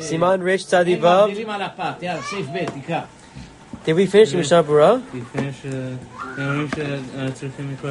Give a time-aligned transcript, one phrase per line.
[0.00, 0.76] סימן רצ"ו.
[0.76, 3.00] מבדילים על הפת, יאללה, סעיף ב', תקרא.
[3.86, 4.98] Did we finish Mishnah Berurah?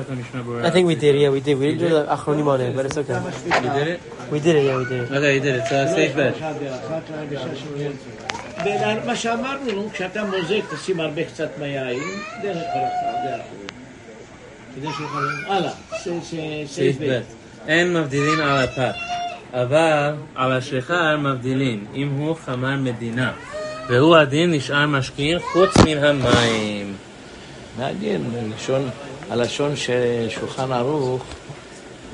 [0.01, 0.67] את המשנה ברורה.
[0.67, 1.57] I think we did, yeah, we did.
[1.57, 3.19] We didn't do the Achronim on it, but it's okay.
[3.63, 3.99] You did it?
[4.31, 5.11] We did it, yeah, we did it.
[5.11, 5.63] Okay, you did it.
[5.65, 6.31] So סעיף ב'.
[9.05, 11.99] מה שאמרנו, נו, כשאתה מוזג תשים הרבה קצת מהיין,
[12.41, 13.41] דרך ברכה, דרך
[14.75, 15.27] כדי שיוכל...
[15.47, 15.71] הלאה,
[16.67, 17.03] סעיף ב'.
[17.09, 17.21] ב'.
[17.67, 18.95] אין מבדילין על הפת,
[19.61, 23.31] אבל על השיכר מבדילין, אם הוא חמר מדינה.
[23.89, 26.93] והוא הדין נשאר משכין חוץ מן המים.
[27.77, 28.21] מעניין,
[28.55, 28.89] לשון,
[29.29, 31.23] הלשון של שולחן ערוך,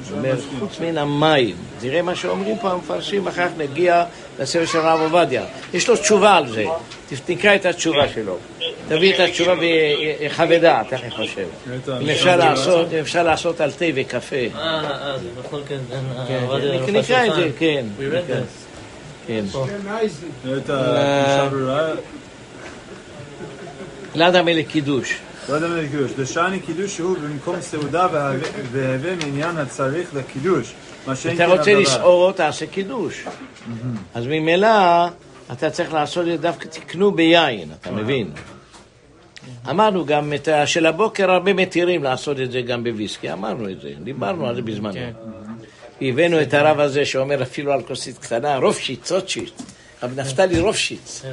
[0.04, 1.56] זאת אומרת, חוץ מן המים.
[1.80, 4.04] תראה מה שאומרים פה המפרשים, אחר כך נגיע
[4.40, 5.46] לספר של הרב עובדיה.
[5.74, 6.66] יש לו תשובה על זה,
[7.26, 8.38] תקרא את התשובה שלו.
[8.88, 9.56] תביא את התשובה
[10.60, 11.48] דעת, איך אני חושב.
[12.02, 14.36] אם אפשר לעשות, אם אפשר לעשות על תה וקפה.
[14.36, 16.00] אה, אה, זה בכל כן, כן,
[16.86, 17.86] כן, נקרא את זה, כן.
[19.28, 19.44] כן.
[21.52, 21.90] ברורה,
[24.16, 25.18] ליד המלך קידוש.
[25.50, 26.12] לא יודע מה זה קידוש.
[26.20, 28.08] דשני קידוש שהוא במקום סעודה
[28.72, 30.74] והווה- מעניין הצריך לקידוש.
[31.06, 31.74] אתה כן רוצה.
[31.74, 33.24] לסעור, תעשה קידוש.
[34.14, 34.68] אז ממילא
[35.52, 38.32] אתה צריך לעשות את זה דווקא תקנו ביין, אתה מבין?
[39.70, 43.82] אמרנו גם את ה- של הבוקר הרבה מתירים לעשות את זה גם בוויסקי, אמרנו את
[43.82, 45.00] זה, דיברנו על זה בזמנו.
[46.02, 49.52] הבאנו את הרב הזה שאומר אפילו על כוסית קטנה, רופשיץ, רוטשיץ,
[50.04, 51.24] רב נפתלי רופשיץ,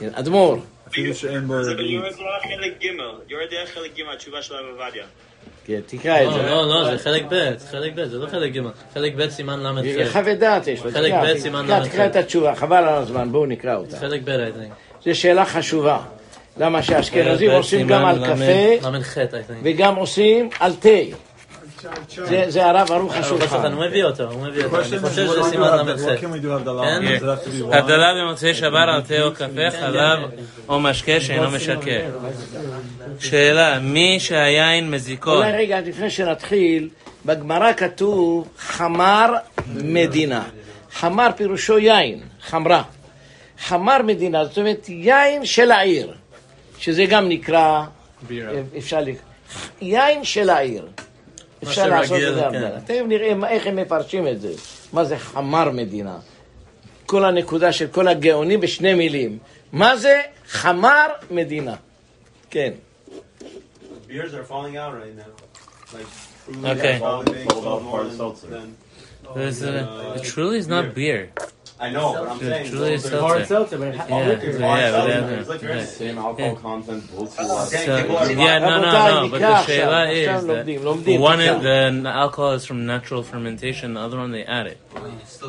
[0.00, 0.58] כן, אדמו"ר.
[0.88, 1.90] אפילו שאין בו זה רביעית.
[2.00, 2.86] ביורד תורה חלק ג',
[3.28, 5.04] יורד דרך חלק ג', התשובה של הרב עובדיה.
[5.66, 6.42] כן, תקרא את לא, זה.
[6.42, 8.60] לא, לא, זה חלק ב', חלק ב', זה לא חלק ג',
[8.94, 10.12] חלק ב' סימן ל"ח.
[10.12, 11.86] חווה דעת יש לו, חלק ב', סימן ל"ח.
[11.86, 13.96] תקרא את התשובה, חבל על הזמן, בואו נקרא אותה.
[13.98, 14.72] חלק ב', I think.
[15.04, 15.98] זו שאלה חשובה.
[16.56, 19.52] למה שהאשכנזים עושים גם על ל"ח, קפה ל"ח, I think.
[19.62, 20.88] וגם עושים על תה.
[22.48, 23.74] זה- הרב ערוך הוא השולחן.
[23.74, 24.76] מביא אותו, הוא מביא אותו.
[24.78, 26.24] אני חושב שזה סימן ל"ח.
[27.72, 28.12] הבדלה?
[28.12, 28.20] כן?
[28.24, 30.18] במוצאי שבת על תה או קפה, חלב
[30.68, 32.00] או משקה שאינו משקר.
[33.18, 36.88] שאלה, מי שהיין מזיקות, אולי רגע, לפני שנתחיל,
[37.26, 39.32] בגמרא כתוב חמר
[39.74, 40.42] מדינה.
[40.92, 42.82] חמר פירושו יין, חמרה.
[43.64, 46.14] חמר מדינה, זאת אומרת יין של העיר,
[46.82, 47.84] שזה גם נקרא,
[48.78, 49.30] אפשר לקרוא,
[49.80, 50.88] יין של העיר.
[51.62, 52.46] אפשר לעשות את זה כן.
[52.46, 52.80] הבדלה.
[52.80, 54.52] תכף נראה איך הם מפרשים את זה.
[54.92, 56.18] מה זה חמר מדינה?
[57.06, 59.38] כל הנקודה של כל הגאונים בשני מילים.
[59.72, 61.74] מה זה חמר מדינה?
[62.50, 62.72] כן.
[64.08, 65.32] Beers are falling out right now.
[65.94, 66.06] Like,
[66.64, 66.98] Okay.
[66.98, 68.48] falling, Sold out hard seltzer.
[68.54, 68.68] then,
[69.36, 71.20] This, it truly is not beer.
[71.86, 72.66] I know, but I'm It saying.
[72.70, 73.46] truly is those are- seltzer.
[73.54, 74.28] seltzer, but Yeah,
[74.82, 78.58] yeah, but It's like yeah, the same alcohol content, both Okay, So, people are yeah,
[78.58, 81.38] no, no, רבותיי, no, but נקרא the עכשיו, sheila עכשיו is לומדים, that לומדים, one
[81.38, 81.58] תקרא.
[81.58, 84.78] is, the alcohol is from natural fermentation, the other one they add it.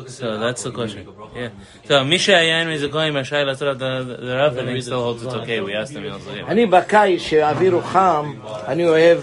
[0.08, 1.02] So that's the question.
[1.36, 1.48] Yeah.
[1.88, 5.72] So מי שהיין מזיקויים רשאי לעשות את הרב, and he still holds it's okay, we
[5.74, 6.48] asked him, he also, yeah.
[6.48, 8.32] אני בקיץ שהאוויר הוא חם,
[8.68, 9.18] אני אוהב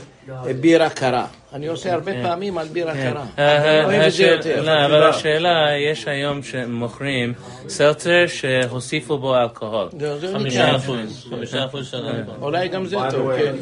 [0.61, 1.25] בירה קרה.
[1.53, 3.23] אני עושה הרבה פעמים על בירה קרה.
[3.37, 4.61] אני אוהב את זה השאל- יותר.
[4.61, 7.33] לא, אבל השאלה, יש היום שמוכרים
[7.67, 9.89] סלצר שהוסיפו בו אלכוהול.
[10.33, 10.75] חמישה.
[10.75, 12.37] אחוז, חמישה אחוז של אלכוהול.
[12.41, 13.53] אולי גם זה טוב, כן.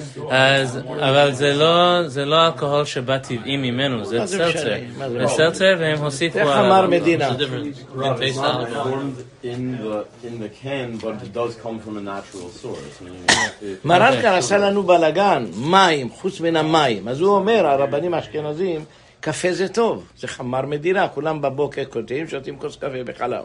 [1.00, 5.28] אבל זה לא, זה לא אלכוהול שבא טבעי ממנו, זה מה זה משנה?
[5.28, 6.40] סלצר והם הוסיפו...
[6.40, 6.88] חמר אלכוהול.
[6.88, 7.30] מדינה.
[13.86, 17.08] מרנקר עשה לנו בלאגן, מים, חוץ מן המים.
[17.08, 18.85] אז הוא אומר, הרבנים האשכנזים,
[19.19, 23.44] קפה זה טוב, זה חמר מדינה, כולם בבוקר כותבים, שותים כוס קפה בחלב.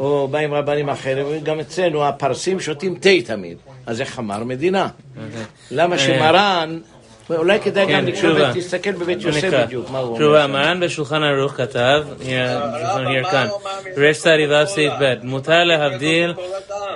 [0.00, 4.88] או באים רבנים אחרים, גם אצלנו הפרסים שותים תה תמיד, אז זה חמר מדינה.
[5.70, 6.80] למה שמרן,
[7.30, 8.50] אולי כדאי כן, גם לקרוא תשובה.
[8.54, 9.64] ותסתכל בבית יוסף.
[9.66, 10.58] בדיוק, מה הוא תשובה, אומר.
[10.58, 13.48] מרן בשולחן ערוך כתב, here כאן,
[13.96, 16.34] רש צ"ו סעיף ב', מותר להבדיל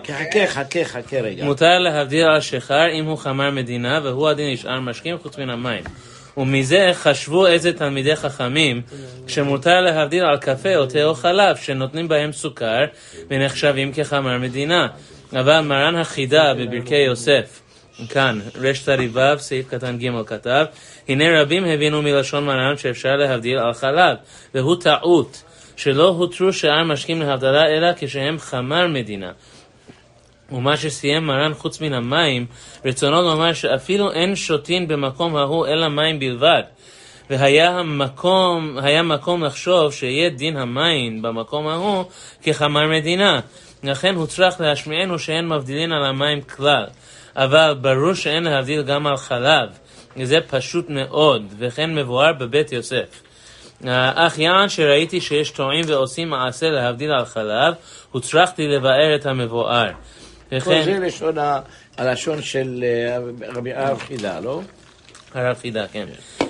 [0.06, 1.44] חכה, חכה, חכה רגע.
[1.44, 5.84] מותר להבדיל על שיכר אם הוא חמר מדינה והוא הדין נשאר משקים חוץ מן המים.
[6.36, 8.82] ומזה חשבו איזה תלמידי חכמים
[9.26, 12.84] שמותר להבדיל על קפה או תה או חלב שנותנים בהם סוכר
[13.30, 14.86] ונחשבים כחמר מדינה.
[15.32, 17.60] אבל מרן החידה בברכי יוסף,
[18.08, 20.64] כאן, רצ"ו, סעיף קטן ג' כתב,
[21.08, 24.16] הנה רבים הבינו מלשון מרן שאפשר להבדיל על חלב,
[24.54, 25.42] והוא טעות,
[25.76, 29.32] שלא הותרו שאר משקים להבדלה אלא כשהם חמר מדינה.
[30.52, 32.46] ומה שסיים מרן חוץ מן המים,
[32.84, 36.62] רצונו לומר שאפילו אין שותין במקום ההוא אלא מים בלבד.
[37.30, 42.04] והיה המקום, היה מקום לחשוב שיהיה דין המים במקום ההוא
[42.42, 43.40] כחמר מדינה.
[43.84, 46.84] לכן הוצרך להשמיענו שאין מבדילין על המים כלל.
[47.36, 49.68] אבל ברור שאין להבדיל גם על חלב.
[50.16, 53.22] וזה פשוט מאוד, וכן מבואר בבית יוסף.
[54.14, 57.74] אך יען שראיתי שיש טועים ועושים מעשה להבדיל על חלב,
[58.10, 59.90] הוצרכתי לבאר את המבואר.
[60.60, 61.34] כל וכן, זה לשון
[61.98, 63.18] הלשון של אה,
[63.54, 64.60] רבי הרב חידה, לא?
[65.34, 66.06] הרב חידה, כן.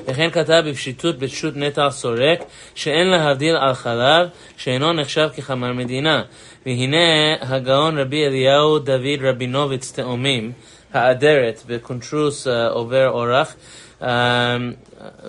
[0.07, 2.45] וכן כתב בפשיטות בתשות נטע סורק,
[2.75, 6.23] שאין להבדיל על חלב, שאינו נחשב כחמר מדינה.
[6.67, 10.53] והנה הגאון רבי אליהו דוד רבינוביץ תאומים,
[10.93, 13.55] האדרת בקונטרוס אה, עובר אורח,
[14.03, 14.57] אה,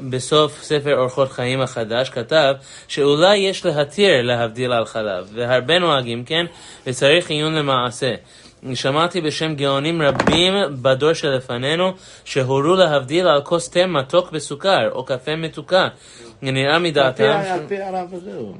[0.09, 2.53] בסוף ספר אורחות חיים החדש, כתב
[2.87, 6.45] שאולי יש להתיר להבדיל על חלב, והרבה נוהגים כן,
[6.87, 8.15] וצריך עיון למעשה.
[8.73, 11.91] שמעתי בשם גאונים רבים בדור שלפנינו
[12.25, 15.87] שהורו להבדיל על כוס תה מתוק בסוכר או קפה מתוקה.
[16.41, 18.53] נראה מדעתם על פי הרב זהו.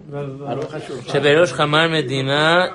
[0.70, 1.08] חשוב.
[1.08, 2.66] שבראש חמר מדינה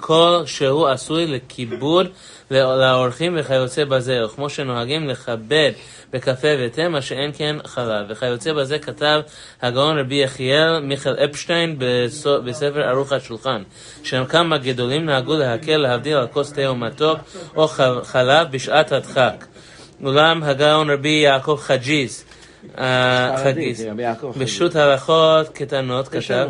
[0.00, 2.06] כל שהוא עשוי לכיבוד
[2.50, 5.72] לאורחים וכיוצא בזה, וכמו שנוהגים לכבד
[6.12, 8.06] בקפה ותה, מה שאין כן חלב.
[8.08, 9.20] וכיוצא בזה כתב
[9.62, 11.78] הגאון רבי יחיאל מיכאל אפשטיין
[12.44, 13.62] בספר ערוך השולחן,
[14.04, 17.18] שכמה גדולים נהגו להקל להבדיל על כוס תה או מתוק
[17.56, 17.68] או
[18.02, 19.44] חלב בשעת הדחק.
[20.04, 22.33] אולם הגאון רבי יעקב חג'יז, אה,
[23.44, 23.84] חגיס.
[24.36, 26.48] בשו"ת הלכות קטנות כתב,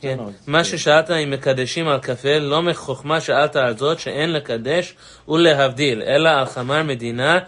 [0.00, 0.18] כן.
[0.46, 4.94] מה ששאלת אם מקדשים על קפה, לא מחוכמה שאלת על זאת שאין לקדש
[5.28, 7.38] ולהבדיל, אלא על חמר מדינה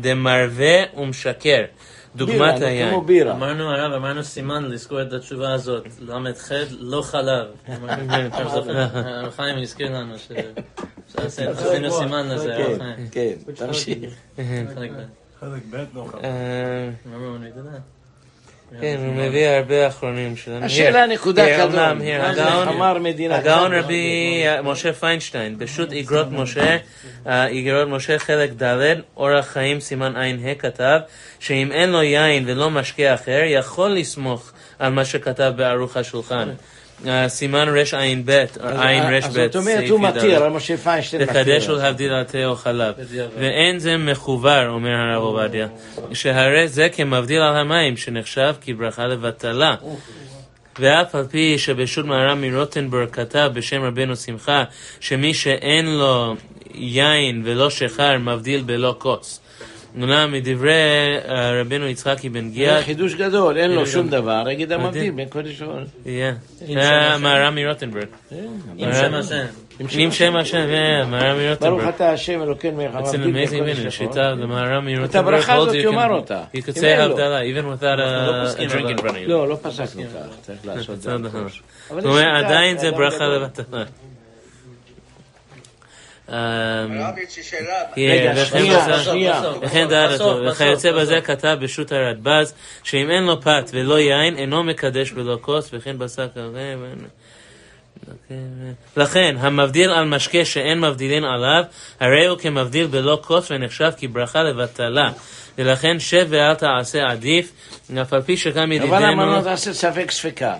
[0.00, 1.62] דמרווה ומשקר,
[2.16, 2.90] דוגמת בירה, היין.
[2.90, 3.32] כמו בירה.
[3.32, 7.46] אמרנו הרב, אמרנו סימן לזכור את התשובה הזאת, ל"ח לא חלב.
[8.94, 10.28] הרב חיים הזכיר לנו ש...
[11.12, 13.36] שעשינו סימן לזה, הרב כן, חיים.
[13.46, 14.14] כן, תמשיך.
[15.50, 15.76] חלק ב'.
[15.76, 16.24] ב' לא חלק.
[16.24, 16.88] אה?
[18.80, 20.64] כן, הוא מביא הרבה אחרונים שלנו.
[20.64, 21.78] השאלה נקודה כזאת.
[22.20, 23.36] הגאון- חמר מדינה?
[23.36, 26.76] הגאון רבי משה פיינשטיין, פשוט איגרות משה,
[27.26, 30.98] אה, איגרות משה חלק ד', אורח חיים סימן ע"ה כתב,
[31.38, 36.48] שאם אין לו יין ולא משקה אחר, יכול לסמוך על מה שכתב בערוך השולחן.
[37.28, 40.16] סימן רע"ב, או אז- ע"רב, אז זאת אומרת, סעיף הוא י"ד.
[40.16, 41.34] מתיר, הרב משה פיינשטיין מתיר.
[41.40, 42.94] לחדש ולהבדיל על תה או חלב.
[43.38, 45.66] ואין זה מחובר, אומר הרב עובדיה,
[46.12, 49.74] שהרי זה כמבדיל על המים, שנחשב כברכה לבטלה.
[50.78, 54.64] ואף על פי שבשו"ת מהר"ם מרוטנברג כתב בשם רבנו שמחה,
[55.00, 56.34] שמי שאין לו
[56.74, 59.40] יין ולא שיכר מבדיל בלא כוס.
[60.02, 60.72] אולם מדברי
[61.28, 65.10] אה, רבנו יצחקי בן זה גיאת, חידוש גדול, אין לו כן, שום דבר, יגיד המבדיל.
[65.10, 65.84] בין קודש ועול.
[66.06, 66.32] יהיה.
[66.76, 68.06] אה, מהר"ם מרוטנברג.
[68.76, 69.44] עם שם השם.
[69.98, 71.82] עם שם השם, אה, מהר"ם ברוך.
[71.88, 73.80] אתה השם אלוקינו מלך It's an המבדיל בין amazing קודש minute.
[73.80, 73.90] ועול.
[73.90, 76.44] שיטה למהר"ם את הברכה הזאת יאמר אותה.
[76.54, 77.12] You could אם say אין לו.
[77.12, 79.28] הבדלה, even without a, a drink in front of you.
[79.28, 81.12] לא, לא פסקנו כך, צריך לעשות את זה.
[81.90, 83.24] אבל עדיין זה ברכה.
[83.24, 83.64] לבטלה.
[83.64, 83.84] אמ, הרב, יש לי שאלה.
[83.84, 83.94] רגע,
[88.36, 89.42] וכן בזה- שנייה.
[89.62, 90.92] וכן דעת אותו, וכיוצא.
[90.92, 95.98] בזה כתב בשו"ת הרדב"ז, שאם אין לו פת ולא יין, אינו מקדש בלא כוס, וכן
[95.98, 96.60] בשק הרבה.
[98.96, 101.62] לכן, המבדיל על משקה שאין מבדילין עליו,
[102.00, 105.10] הרי הוא כמבדיל בלא כוס ונחשב כברכה לבטלה.
[105.58, 107.52] ולכן שב ואל תעשה עדיף,
[108.02, 109.12] אף על פי שגם אבל ידידנו...
[109.12, 110.54] אמרנו תעשה ספק ספקה.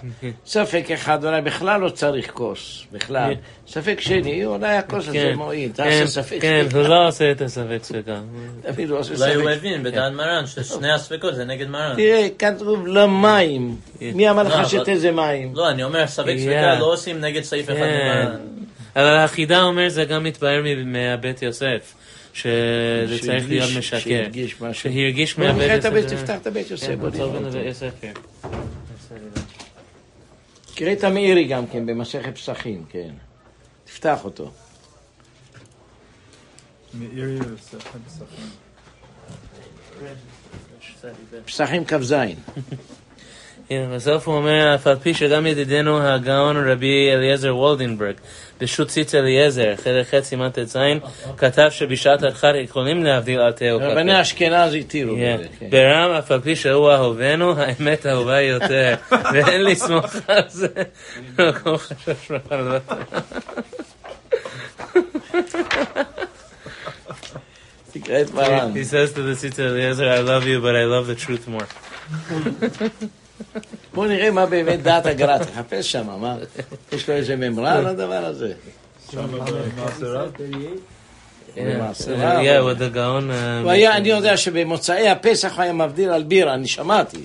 [0.46, 3.34] ספק אחד אולי בכלל לא צריך כוס, בכלל.
[3.69, 6.78] ספק שני, אולי הכוס הזה כן, מועיל, כן, תעשה ספק כן, ספיקה.
[6.78, 8.20] הוא לא עושה את הספק ספקה.
[9.19, 9.50] אולי הוא.
[9.50, 11.96] הבין בדעת מרן ששני הספקות זה נגד מרן.
[11.96, 13.76] תראה, כתוב למים.
[14.00, 15.52] מי אמר לא, לך אבל- שתה זה מים?
[15.54, 16.37] לא, אני אומר ספק.
[16.38, 18.00] ספיקה לא עושים נגד סעיף אחד כן.
[18.05, 18.36] ממרן.
[18.96, 21.94] אבל החידה אומר זה גם מתבהר מהבית יוסף,
[22.36, 23.98] שזה צריך להיות משקר.
[24.00, 24.82] שהדגיש משהו.
[24.93, 25.84] שהרגיש מהבית יוסף.
[25.88, 26.86] הבית, זה- תפתח את הבית יוסף.
[28.00, 28.12] כן, כן.
[30.74, 33.10] תראה את המאירי גם כן, במסכת פסחים, כן.
[33.84, 34.50] תפתח אותו.
[36.94, 37.98] מאירי בסחר.
[41.46, 42.14] פסחים כ"ז.
[43.70, 48.15] בסוף הוא אומר, אף על פי שגם ידידנו הגאון רבי אליעזר וולדנברג,
[48.61, 50.77] בשו"ת ציץ אליעזר, חלק ח' סימן ט"ז,
[51.37, 53.89] כתב שבשעת הדחת יכולים להבדיל על תה או קפה.
[53.89, 55.37] רבני אשכנז התירו כן.
[55.70, 58.94] ברם, אף על פי שהוא אהובנו, האמת אהובה יותר,
[59.32, 60.69] ואין לסמוך על זה.
[68.35, 68.73] מרן.
[68.75, 71.67] He says to the Tzitz Eliezer, I love you, but I love the truth more.
[73.94, 76.36] בוא נראה מה באמת דעת הגר"א, תחפש שם, מה?
[76.93, 78.52] יש לו איזה ממרה על הדבר הזה?
[83.31, 87.19] uh, הוא היה, אני יודע שבמוצאי הפסח הוא היה מבדיל על בירה, אני שמעתי.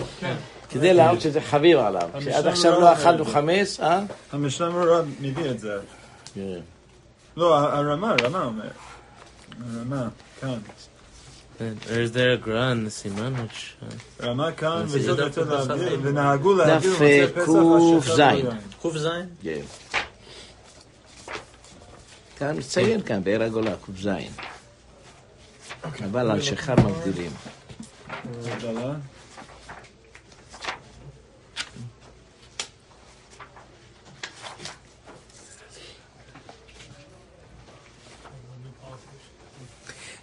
[0.70, 2.10] כדי להראות שזה חביב עליו.
[2.24, 4.00] שעד עכשיו לא אכלנו חמץ, אה?
[4.32, 5.78] המשנה מורה מביא את זה.
[7.38, 8.64] לא, ה- הרמה, הרמה אומר.
[9.76, 10.08] הרמה,
[10.42, 10.58] כאן.
[11.90, 13.34] Is there a gra in the siman?
[13.42, 16.00] Which, uh, רמה כאן, וזאת להבדיל, חיים.
[16.04, 18.10] ונהגו דף, במוצאי אה, פסח ק"ז.
[18.10, 18.46] השחר ביין.
[18.82, 19.08] ק"ז?
[19.44, 19.62] כן.
[22.38, 24.08] כאן מציין כאן, באר הגולה, ק"ז.
[26.06, 27.32] אבל על שחר מבדילים.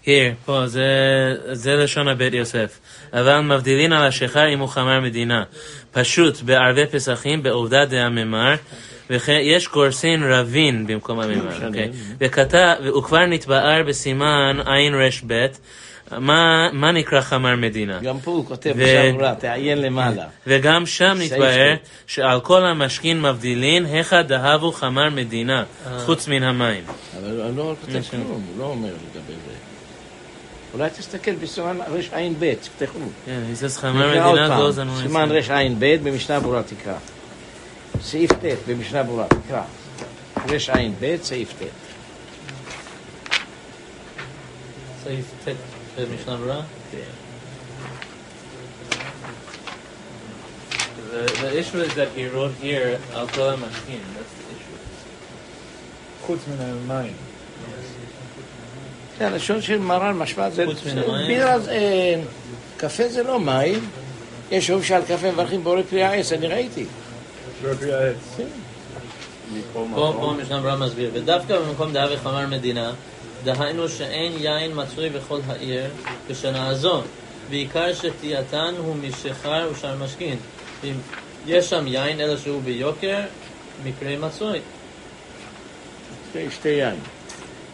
[0.09, 0.87] Here, פה, זה,
[1.53, 2.79] זה לשון הבית יוסף.
[3.13, 5.45] אבל מבדילין על השחר אם הוא חמר מדינה.
[5.93, 8.55] פשוט בערבי פסחים בעובדה דהממר,
[9.11, 11.91] ויש גורסין רבין במקום הממר, אוקיי?
[12.21, 15.31] וכתב, הוא כבר נתבאר בסימן ערב,
[16.19, 17.99] מה, מה נקרא חמר מדינה?
[18.03, 20.25] גם פה הוא כותב ו- בשבורה, תעיין למעלה.
[20.47, 21.39] וגם שם ט'.
[22.07, 25.65] שעל כל המשכין מבדילין, היכא דהבו חמר מדינה,
[26.05, 26.85] חוץ מן המים.
[27.21, 28.01] אבל הוא לא כותב.
[28.11, 29.68] כלום, הוא לא אומר לגבי זה.
[30.75, 32.99] אולי תסתכל בסימן רע"ב, תפתחו.
[33.27, 36.95] כן, נקרא עוד מדינה goes on סימן רע"ב במשנה ברורה תקרא.
[38.03, 39.63] סעיף ט' במשנה ברורה, תקרא.
[40.37, 41.63] רע"ב, סעיף ט'.
[45.05, 45.49] סעיף ט'
[46.01, 46.61] במשנה ברורה?
[51.11, 54.03] The, the issue is that he wrote here al kol mashkin.
[54.15, 54.79] That's the issue.
[56.27, 57.28] חוץ מן המים.
[59.19, 60.67] זה הלשון של מרן משמע זה...
[60.67, 61.27] חוץ מן זה-?
[61.27, 61.57] בירה.
[61.69, 62.15] אה,
[62.77, 63.89] קפה זה לא מים.
[64.51, 66.85] יש אומרים שעל קפה מברכים בורא פרי העץ, אני ראיתי.
[67.63, 68.37] בפרי העץ.
[69.73, 72.93] פה, פה המשנה ברורה מסביר, ודווקא במקום דעה וחמר מדינה,
[73.45, 75.85] דהיינו שאין יין מצוי בכל העיר
[76.31, 77.03] בשנה הזו,
[77.51, 80.37] ועיקר שתייתן הוא משחר ושאר משכין.
[80.85, 80.95] אם
[81.47, 83.19] יש שם יין אלא שהוא ביוקר,
[83.85, 84.59] מקרה מצוי.
[86.51, 86.97] שתי יין.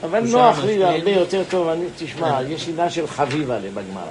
[0.02, 0.84] אבל נוח לי.
[0.84, 4.04] הרבה יותר טוב, אני, תשמע, יש עניין של חביבה בגמרא.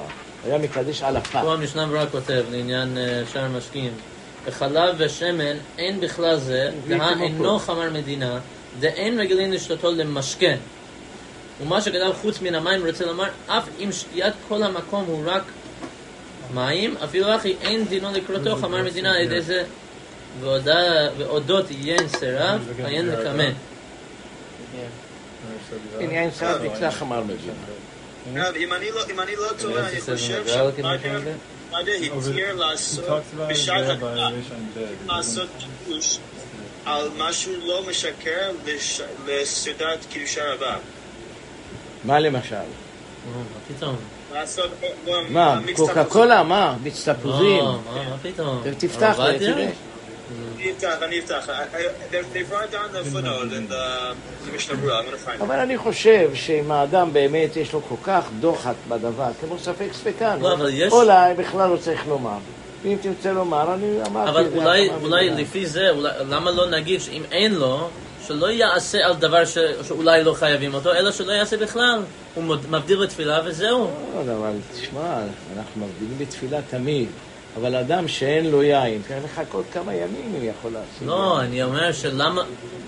[0.45, 1.39] היה מקדש על הפת.
[1.41, 3.91] פה המשנה ברורה כותב לעניין אה, שאר משכין,
[4.47, 8.39] בחלב ושמן אין בכלל זה, בלי דהה אינו חמר מדינה,
[8.79, 10.57] דאין רגילים לשתותו למשכן.
[11.61, 15.43] ומה שכתב חוץ מן המים רוצה לומר, אף אם שתיית כל המקום הוא רק
[16.53, 19.63] מים, אפילו אחי אין דינו לקרותו חמר מדינה על ידי זה,
[21.17, 23.49] ואודות יין סירב, עיין לקמא.
[28.35, 30.17] רב, אם אני לא- אם אני לא טועה, אני חושב
[30.47, 31.19] שמאדר
[31.71, 31.91] מאדר
[32.29, 33.05] התיר לעשות
[33.49, 34.79] בשעת by רע"ב.
[35.07, 36.17] לעשות קידוש
[36.85, 40.75] על משהו לא משקר לש- לסעודת קידושי רבה.
[42.03, 42.55] מה למשל?
[42.55, 42.63] אה,
[45.29, 45.59] מה.
[45.67, 46.03] לא, קוקה.
[46.05, 46.43] קולה?
[46.43, 46.75] מה?
[46.83, 47.57] מיץ תפוזים?
[47.59, 48.63] לא, מה מה פתאום?
[48.77, 49.15] תפתח?
[49.39, 49.69] תראה.
[50.23, 50.85] It.
[55.41, 60.39] אבל אני חושב שאם האדם באמת יש לו כל כך דוחק בדבר, כמו ספק ספקן,
[60.41, 60.57] לא,
[60.91, 62.37] אולי בכלל לא צריך לומר.
[62.83, 64.47] ואם תרצה לומר, אני אמרתי אבל
[65.01, 65.29] אולי.
[65.29, 65.89] לפי זה,
[66.29, 67.89] למה לא נגיד שאם אין לו,
[68.27, 72.01] שלא יעשה על דבר ש, שאולי לא חייבים אותו, אלא שלא יעשה בכלל.
[72.35, 73.87] הוא מבדיל בתפילה וזהו.
[74.25, 75.17] לא, אבל תשמע,
[75.57, 77.09] אנחנו מבדילים בתפילה תמיד,
[77.59, 81.07] אבל אדם שאין לו יין, צריך לחכות כמה ימים הוא יכול לעשות.
[81.07, 82.41] לא, אני אומר שלמה,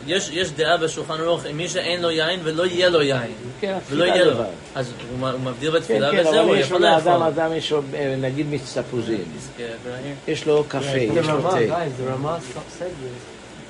[0.08, 3.32] יש, יש דעה בשולחן ערוך, עם מי שאין לו יין ולא יהיה לו יין.
[3.62, 4.32] כן, ולא יהיה לו.
[4.32, 4.44] לבד.
[4.76, 7.24] אז הוא, הוא מבדיל כן, בתפילה כן, וזהו, הוא אבל יש יכול לאכול.
[7.24, 9.24] אדם יש לו אה, נגיד מיץ תפוזים,
[9.58, 11.58] כן, right יש לו קפה, זה יש לו רמה, תה.
[11.58, 12.38] guys, זה רמה
[12.78, 12.88] סגל.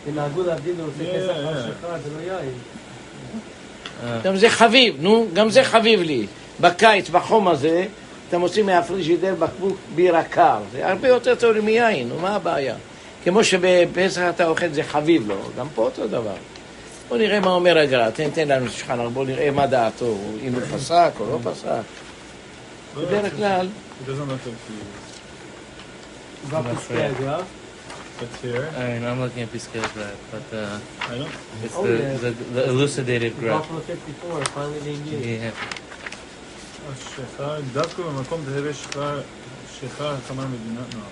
[0.07, 1.47] ונהגו להבדיל בנושא Yeah, פסח yeah.
[1.47, 2.53] על שחר, זה לא יין.
[4.23, 6.27] גם זה חביב, נו, גם זה חביב לי.
[6.61, 7.85] בקיץ, בחום הזה,
[8.29, 10.59] אתה מוציא מהפריג'ידר בקבוק בירה קר.
[10.71, 12.75] זה הרבה יותר טוב מיין, מה הבעיה?
[13.23, 16.35] כמו שבפסח אתה אוכל זה חביב לו, גם פה אותו דבר.
[17.09, 20.61] בוא נראה מה אומר הגר"א, תן, תן לנו שולחן בוא נראה מה דעתו, אם הוא
[20.61, 21.81] פסק או לא פסק.
[22.97, 23.67] בדרך כלל.
[28.17, 29.51] Alright, I'm looking at
[29.93, 30.79] Graph, but uh,
[31.63, 32.17] it's Oh, the, yeah.
[32.17, 33.63] the, the elucidated graph.
[33.63, 35.25] Buffalo 54, finally being used.
[35.25, 35.84] Yeah.
[36.92, 39.20] השחר, דווקא במקום דהווה שחר,
[39.80, 41.06] שחר חמר מדינה, no.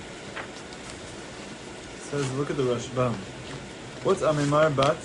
[2.11, 3.15] says, look at the Rashbam.
[4.03, 4.97] What's Amemar bat?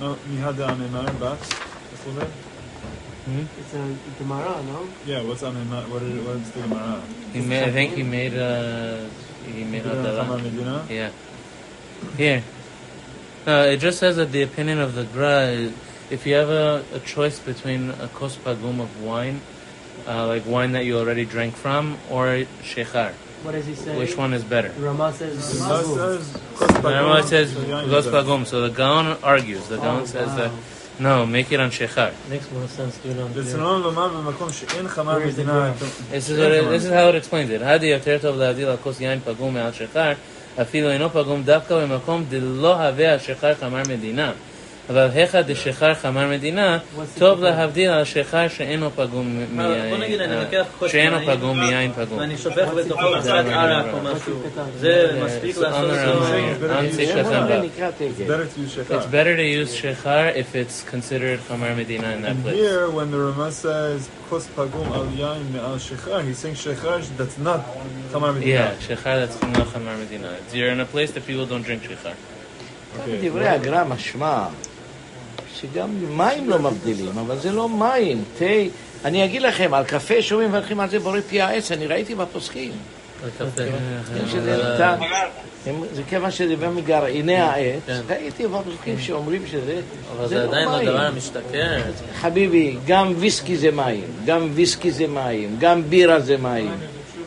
[0.00, 1.38] No, Mihada Amemar bat?
[1.40, 4.86] That's what it- It's a Gemara, no?
[5.06, 5.88] Yeah, what's Amemar?
[5.88, 7.00] What is, what is the Gemara?
[7.32, 9.06] He made, I think he made uh,
[9.46, 10.42] he made Medina Chama Hadara.
[10.42, 10.86] Medina?
[10.90, 11.10] Yeah.
[12.18, 12.42] Here.
[13.46, 15.72] Uh, it just says that the opinion of the Gra is
[16.10, 19.40] if you have a, a choice between a kos pagum of wine,
[20.06, 22.26] uh, like wine that you already drank from, or
[22.62, 23.12] shechar,
[23.44, 23.96] What does he say?
[23.98, 24.70] which one is better?
[24.78, 25.94] Rama says That Magu.
[25.96, 28.26] says, Kos Remember it Pagom, says so Yain kos is better.
[28.28, 29.68] pagum, so the Gaon argues.
[29.68, 30.36] The Gaon Oh, says wow.
[30.36, 30.50] that
[31.00, 32.12] No, make it on shechar.
[32.30, 33.42] Makes more sense to do it on beer.
[33.42, 35.72] רצוננו לומר במקום שאין חמר מדינה...
[36.12, 37.62] This is, what it, this is how it explains it.
[37.62, 40.12] הדי יותר טוב להבדיל על כוס יין פגום מעל שכר,
[40.62, 44.32] אפילו אינו פגום דווקא במקום דלא הווה השכר חמר מדינה.
[44.89, 46.77] אבל היכא דשכר חמר מדינה,
[47.19, 51.91] טוב להבדיל על שכר שאינו פגום בוא נגיד, אני מיין, לוקח כוס שאינו פגום מיין
[51.93, 52.17] פגום.
[52.19, 54.43] ואני שופך בתוכו קצת ערק או משהו.
[54.79, 55.95] זה מספיק לעשות את
[56.59, 56.79] זה.
[56.79, 57.61] אנציק זה קטן.
[57.61, 58.25] נקרא תקן.
[58.27, 62.31] better to use It's better to use shechar if it's considered chamar medina in that
[62.31, 62.55] And place.
[62.55, 67.37] here, when the Rama says kos pagum al yain me'al shechar, he's saying shechar that's
[67.47, 67.59] not
[68.11, 68.51] chamar medina.
[68.55, 70.29] Yeah, shechar that's not medina.
[70.39, 72.15] It's- You're in a place that people don't drink shechar.
[73.07, 74.45] בדברי הגר"א משמע
[75.55, 78.45] שגם מים לא מבדילים, אבל זה לא מים, תה.
[79.05, 82.71] אני אגיד לכם, על קפה שומעים מברכים על זה בורא פי העץ, אני ראיתי בפוסקים.
[83.27, 83.61] הקפה.
[84.31, 84.95] שזה אבל- ניתן,
[85.65, 87.99] הם- זה כיוון שזה בא מגרעיני העץ, כן.
[88.09, 89.81] ראיתי בפוסקים שאומרים שזה
[90.17, 90.85] אבל זה לא עדיין לא מים.
[90.87, 91.81] דבר המשתכר.
[92.21, 96.71] חביבי, גם ויסקי זה מים, גם ויסקי זה מים, גם בירה זה מים.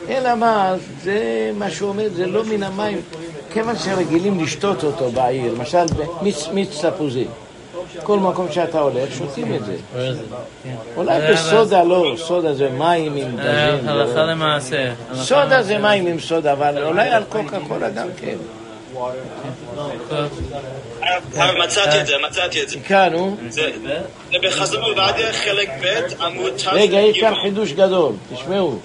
[0.08, 1.20] אלא מה, זה
[1.58, 3.00] מה שהוא אומר, זה לא מן המים.
[3.52, 5.78] כיוון שרגילים לשתות אותו בעיר, למשל
[6.52, 7.26] מיץ תפוזים.
[8.02, 9.74] כל מקום שאתה הולך, שותים את זה.
[9.74, 9.98] It?
[10.96, 13.44] אולי אבל- בסודה לא, סודה זה מים עם אה,
[13.76, 13.88] דז'ין.
[13.88, 14.32] הלכה לא.
[14.32, 14.92] למעשה.
[15.14, 15.62] סודה.
[15.62, 18.36] זה מים עם סודה, אבל אולי על קוקה קולה גם כן.
[21.64, 22.80] מצאתי את זה, מצאתי את זה.
[22.80, 23.36] כאן, נו.
[23.50, 23.70] זה
[24.42, 27.16] בחזון עובדיה חלק ב' עמוד ת' רגע, י"ג.
[27.16, 28.78] יש כאן חידוש גדול, תשמעו.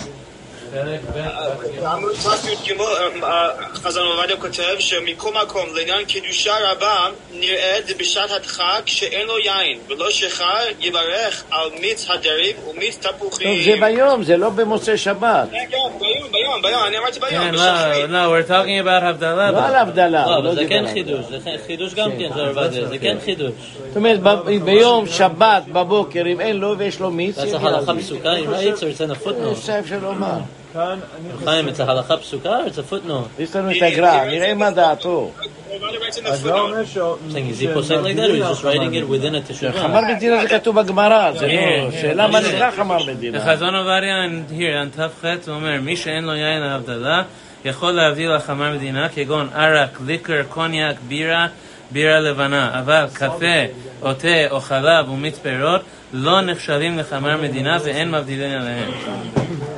[1.86, 2.82] עמוד ת' י"ג,
[3.24, 9.80] אה, חזון עובדיה כותב שמכל מקום לעניין קידושה רבה נראה בשעת הדחק שאין לו יין
[9.90, 10.44] ולא שחר
[10.80, 13.64] יברך על מיץ הדריב ומיץ טוב, תפוחים.
[13.64, 15.48] זה ביום, זה לא במוצאי שבת.
[15.52, 18.10] כן, כן, ביום, ביום, ביום, אני אמרתי ביום, כן, בשחרית.
[18.10, 19.52] לא, לא, we're talking about הבדלה.
[19.52, 20.26] לא על הבדלה.
[20.28, 21.26] לא, אבל לא זה כן חידוש.
[21.30, 22.86] זה כן- חידוש גם כן הרב עובדיה.
[22.86, 23.52] זה כן חידוש.
[23.88, 24.20] זאת אומרת,
[24.64, 27.58] ביום שבת בבוקר, אם אין לו ויש לו מיץ, על זה.
[28.00, 29.52] פסוקה it's in a footnote?
[29.52, 30.38] אפשר אפשר לומר.
[30.78, 33.42] כאן אני חיים, it's a halacha פסוקה or it's a footnote?
[33.42, 35.32] יש לנו את הגר"א, נראה מה דעתו.
[35.72, 36.72] עובדיה בעצם אז זה בפוטנוט.
[36.72, 36.98] אומר ש...
[36.98, 39.80] Saying, is he posek like that or he's just writing it within a teshuvah?
[39.82, 41.92] חמר מדינה זה כתוב בגמרא, זה כן, לא...
[41.92, 42.02] כן.
[42.02, 42.48] שאלה מה הנה.
[42.48, 43.40] נקרא חמר מדינה.
[43.40, 47.22] בחזון עובדיה, in- here, on ת"ח, הוא אומר, מי שאין לו יין להבדלה,
[47.66, 51.48] יכול להבדיל על חמר מדינה, כגון ערק, ליקר, קוניאק, בירה,
[51.92, 53.60] בירה לבנה, אבל קפה,
[54.02, 55.82] או תה, או חלב ומיץ פירות,
[56.14, 58.92] לא נחשבים לחמר מדינה ואין מבדילים עליהם.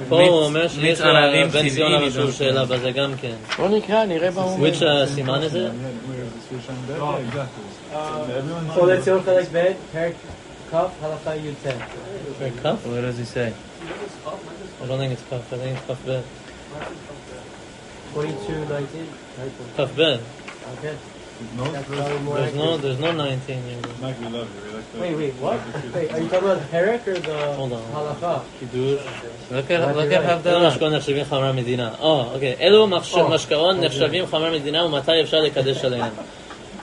[0.10, 2.08] פה הוא אומר שיש מיץ ענבים לבן טבעי ציון מדון.
[2.08, 3.36] משהו שאלה בזה גם כן.
[3.58, 4.70] בוא נקרא, נראה מה הוא אומר.
[4.70, 5.72] which uh, סימן is it?
[8.78, 10.14] או לציון חלק ב', פרק
[10.72, 11.68] כ', הלכה י"ט.
[12.40, 12.86] For cup?
[12.86, 13.54] What does he say?
[14.82, 15.42] I don't think it's cup.
[15.52, 16.24] I think it's cup bed.
[18.14, 19.08] 4219.
[19.78, 20.20] Cup bed.
[20.78, 20.96] Okay.
[21.40, 22.82] That's No, probably more There's no, accurate.
[22.82, 23.78] there's no 19 here.
[24.02, 24.62] Mike, we love you.
[24.66, 25.02] We like that.
[25.02, 25.60] Wait, wait, what?
[25.96, 27.84] Wait, are you talking about Perek or the Hold on.
[27.96, 28.40] halacha?
[28.60, 29.00] קידוש.
[29.52, 30.68] Look at, look at אלו הבדלה.
[30.70, 31.90] משקאות נחשבים חמר מדינה.
[32.00, 32.56] או, אוקיי.
[32.62, 36.12] אלו מחש- משקאות נחשבים חמר מדינה ומתי אפשר לקדש עליהם.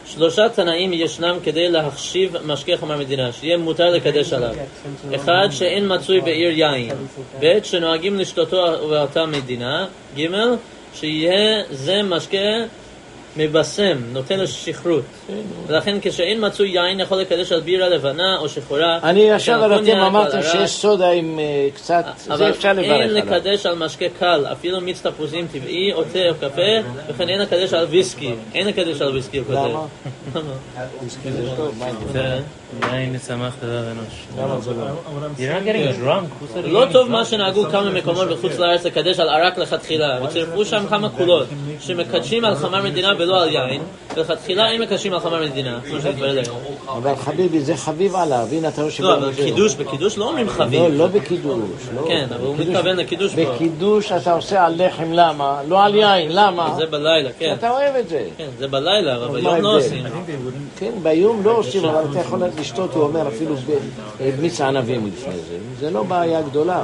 [0.07, 4.55] שלושה תנאים ישנם כדי להחשיב משקה חמר מדינה, שיהיה מותר לקדש עליו.
[5.14, 6.90] אחד, שאין מצוי בעיר יין.
[7.40, 9.87] ב', שנוהגים לשתותו באותה מדינה.
[10.19, 10.27] ג',
[10.95, 12.38] שיהיה זה משקה
[13.37, 15.05] מבשם, נותן לו שכרות.
[15.66, 18.99] ולכן כשאין מצוי יין יכול לקדש על בירה לבנה או שחורה.
[19.03, 20.70] אני עכשיו, אבל אתם אמרתם על שיש.
[20.70, 23.25] סודה עם אה, קצת, זה אבל אפשר לברך אין עליו.
[23.25, 26.62] לקדש על משקה קל, אפילו מיץ תפוזים טבעי או תה או קפה,
[27.09, 28.35] וכן אין לקדש על ויסקי.
[28.55, 29.59] אין לקדש על ויסקי, הוא כותב.
[29.59, 29.87] למה?
[31.57, 31.75] טוב,
[32.81, 34.27] מה יין נצמח דבר אנוש.
[34.37, 34.42] לא?
[35.38, 36.29] You're not getting drunk.
[36.40, 37.11] Who said you're לא טוב drunk?
[37.11, 41.46] מה שנהגו כמה מקומות בחוץ לארץ לקדש על ערק לכתחילה, וצירפו שם כמה קולות,
[41.81, 43.83] שמקדשים על חמר מדינה ולא על יין,
[44.17, 46.45] ולכתחילה אין מקדשים על חמר מדינה, כמו שהתברר להם.
[46.89, 49.35] אבל חביבי, זה חביב עליו, הנה אתה רואה לא, אבל.
[49.35, 50.83] קידוש, בקידוש לא אומרים לא, חביב.
[50.93, 51.61] לא בקידוש.
[51.95, 52.05] לא.
[52.09, 53.55] כן, אבל הוא בקידוש- מתכוון לקידוש פה.
[53.55, 55.61] בקידוש אתה עושה על לחם, למה?
[55.69, 56.75] לא על יין, למה?
[56.79, 57.55] זה בלילה, כן.
[57.59, 58.25] אתה אוהב את זה.
[58.37, 59.77] כן, זה בלילה, אבל ביום לא?
[59.77, 60.05] עושים.
[60.79, 63.55] כן, ביום לא עושים, אבל אתה יכול לשתות, הוא אומר, אפילו
[64.21, 65.57] במיץ ענבים לפני זה.
[65.81, 66.83] זה לא בעיה גדולה.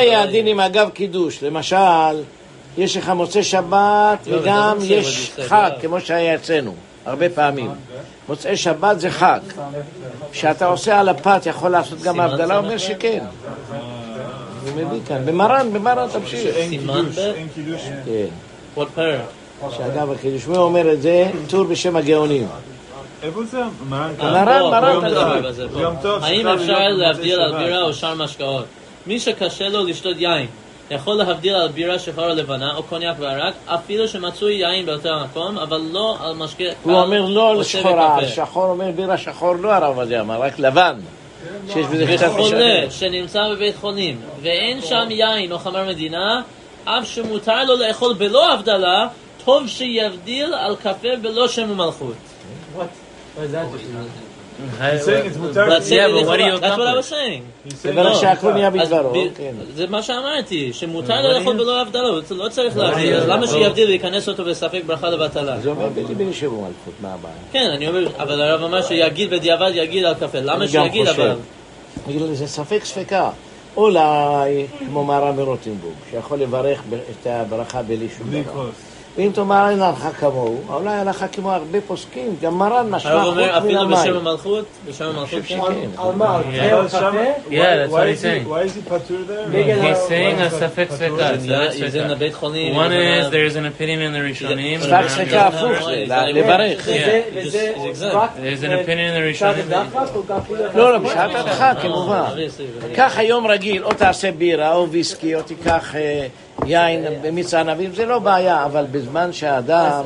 [0.00, 0.22] יהיה הבדלה.
[0.22, 1.42] הדין עם אגב קידוש?
[1.42, 1.76] למשל,
[2.78, 6.74] יש לך מוצאי שבת לא, וגם לא יש חג, כמו שהיה אצלנו,
[7.06, 7.70] הרבה פעמים.
[8.28, 9.40] מוצאי שבת זה חג.
[10.32, 12.78] כשאתה עושה על הפת יכול לעשות גם הבדלה, אומר לב?
[12.78, 13.24] שכן.
[14.62, 16.56] הוא מביא כאן, במרן, במרן תמשיך.
[16.56, 17.18] אין סימן קידוש, ב'?
[17.18, 17.80] אין קידוש.
[18.96, 19.18] כן?
[19.76, 21.30] שאגב הקידוש, מי אומר את זה?
[21.48, 22.46] טור בשם הגאונים.
[23.22, 23.58] איפה זה?
[23.88, 27.56] מרן אה, מרן, מרן, טוב, האם אפשר להבדיל על.
[27.56, 28.64] בירה או שאר משקאות?
[29.06, 30.46] מי שקשה לו לשתות יין,
[30.90, 35.80] יכול להבדיל על בירה שחורה לבנה או קוניאק וערק, אפילו שמצוי יין באותו המקום, אבל
[35.92, 38.28] לא על משקה הוא קל אומר לא או שחורה.
[38.28, 41.00] שחור אומר בירה שחור לא הרב עובדיה אמר, רק לבן.
[41.72, 42.90] שיש בזה קצת וחולה.
[42.90, 46.42] שנמצא בבית חולים ואין שם יין או חמר מדינה,
[46.84, 49.06] אף שמותר לו לאכול בלא הבדלה,
[49.44, 52.14] טוב שיבדיל על קפה בלא שם ומלכות.
[52.76, 52.80] What?
[53.36, 54.27] What?
[54.58, 55.68] He's saying it's mutar.
[55.70, 57.10] That's Yeah, it, but what do you That's what I was accomplish?
[57.16, 57.42] saying.
[57.64, 57.76] He's
[59.76, 61.14] זה מה שאמרתי, שמותר
[61.46, 65.60] you- בלא הבדלה, לא צריך להבדיל, אז למה שיבדיל ויכנס אותו בספק ברכה לבטלה?
[65.60, 67.34] זה אומר בלי בלי שבו מלכות, מה הבעיה?
[67.52, 71.08] כן, אני אומר, אבל הרב אמר שיגיד בדיעבד, יגיד על קפה, למה שיגיד.
[71.08, 71.34] אבל?
[72.32, 73.30] זה ספק ספקה.
[73.76, 76.82] אולי כמו מרן מרוטנבורג, שיכול לברך
[77.22, 78.68] את הברכה בלי שום דבר.
[79.16, 83.42] ואם תאמר אין הלכה כמוהו, אולי הלכה כמו הרבה פוסקים, גם מרן משמע חוץ מן
[83.42, 84.16] אפילו בשם המים.
[84.26, 85.58] המלכות, בשם המלכות, כן.
[85.60, 86.00] כן.
[86.02, 86.36] על מה?
[86.36, 86.88] על Yeah.
[86.90, 87.16] שם-
[87.50, 88.48] that's what he's he- saying.
[88.48, 89.52] Why is he patur there?
[89.52, 90.50] Big He's Uh, saying a
[91.46, 92.74] Yeah, not he's in the בית חולים.
[92.76, 94.80] One is there's an opinion in the Rishonim.
[94.80, 96.04] ספק ספקה הפוך, זה.
[96.32, 96.88] לברך.
[96.88, 99.24] There's an opinion in the
[100.38, 102.22] אפילו- לא, לא, בשעת הדחק כמובן.
[102.94, 106.26] קח היום רגיל, או תעשה בירה או ויסקי, או תיקח אה,
[106.68, 110.02] יין במיץ ענבים, זה לא בעיה, אבל בזמן שהאדם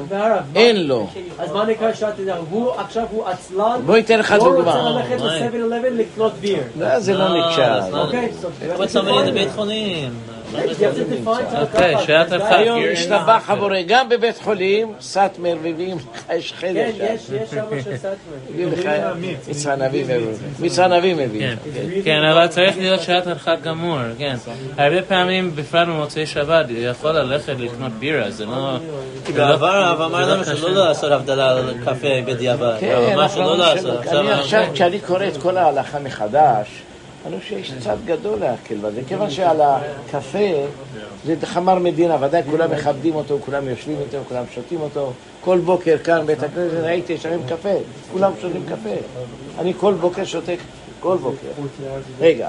[0.54, 1.06] אין לו.
[1.38, 2.38] אז מה נקרא שעת הדחק?
[2.50, 4.90] הוא עכשיו הוא עצלן, בוא ניתן לך לא רוצה דוגמה.
[4.90, 5.36] ללכת מה?
[5.38, 5.54] ל-7-11
[5.92, 6.58] לקנות ביר.
[6.78, 7.80] לא, זה לא נקשר.
[7.80, 8.28] that's not- אוקיי,
[8.78, 9.48] the define בית.
[9.54, 10.10] חולים.
[11.60, 11.94] אוקיי.
[12.50, 17.04] היום השתבח הבורא, גם בבית חולים, סאטמר מביאים לך, יש חדר כן, שם.
[17.14, 18.14] יש, יש שם של סאטמר.
[18.50, 18.88] מביאים לך
[19.20, 19.66] מיץ.
[19.66, 20.06] ענבים,
[20.58, 21.56] מיץ ענבים מביאים.
[21.74, 24.36] כן, כן, אבל צריך להיות שעת הדחק גמור, כן.
[24.76, 28.76] הרבה פעמים, בפרט במוצאי שבת, יכול ללכת לקנות בירה, זה לא...
[29.26, 32.76] כי בעבר הרב אמר לנו שלא לעשות הבדלה על קפה בדיעבד.
[32.80, 34.06] כן, שלא לא לעשות.
[34.06, 36.82] אני עכשיו עכשיו, כשאני קורא את כל ההלכה מחדש,
[37.26, 40.38] אני חושב שיש צד גדול להקל בזה, כיוון שעל הקפה
[41.24, 45.12] זה חמר מדינה, ודאי כולם מכבדים אותו, כולם יושבים איתו, כולם שותים אותו.
[45.40, 47.74] כל בוקר כאן בית הכנסת ראיתי, להם קפה,
[48.12, 48.94] כולם שותים קפה.
[49.58, 50.52] אני כל בוקר שותה,
[51.00, 51.48] כל בוקר.
[52.20, 52.48] רגע,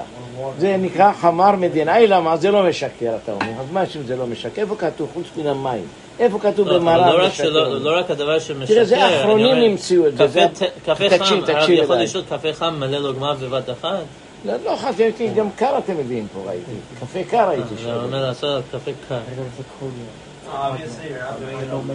[0.58, 2.36] זה נקרא חמר מדינה, אי למה?
[2.36, 3.60] זה לא משקר, אתה אומר.
[3.60, 4.62] אז מה אם זה לא משקר?
[4.62, 5.84] איפה כתוב חוץ מן המים?
[6.18, 7.50] איפה כתוב לא, במרן לא משקר?
[7.68, 8.74] לא רק הדבר שמשקר.
[8.74, 10.46] תראה, זה האחרונים המציאו את זה,
[10.84, 11.96] קפה חם, הרב יכול.
[11.96, 14.02] לשתות קפה חם מלא לוגמה בבת אחת?
[14.44, 16.72] לא, לא חשבתי, גם קר אתם מביאים פה, ראיתי.
[17.00, 17.90] קפה קר זה שם.
[17.90, 19.20] אומר לעשות קפה קר.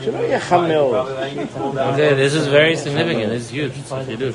[0.04, 1.08] שלא יהיה חם מאוד.
[1.96, 4.34] This is very significant, this is huge.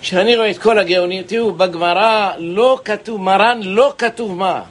[0.00, 4.62] כשאני רואה את כל הגאונים, תראו, בגמרא לא כתוב, מרן לא כתוב מה.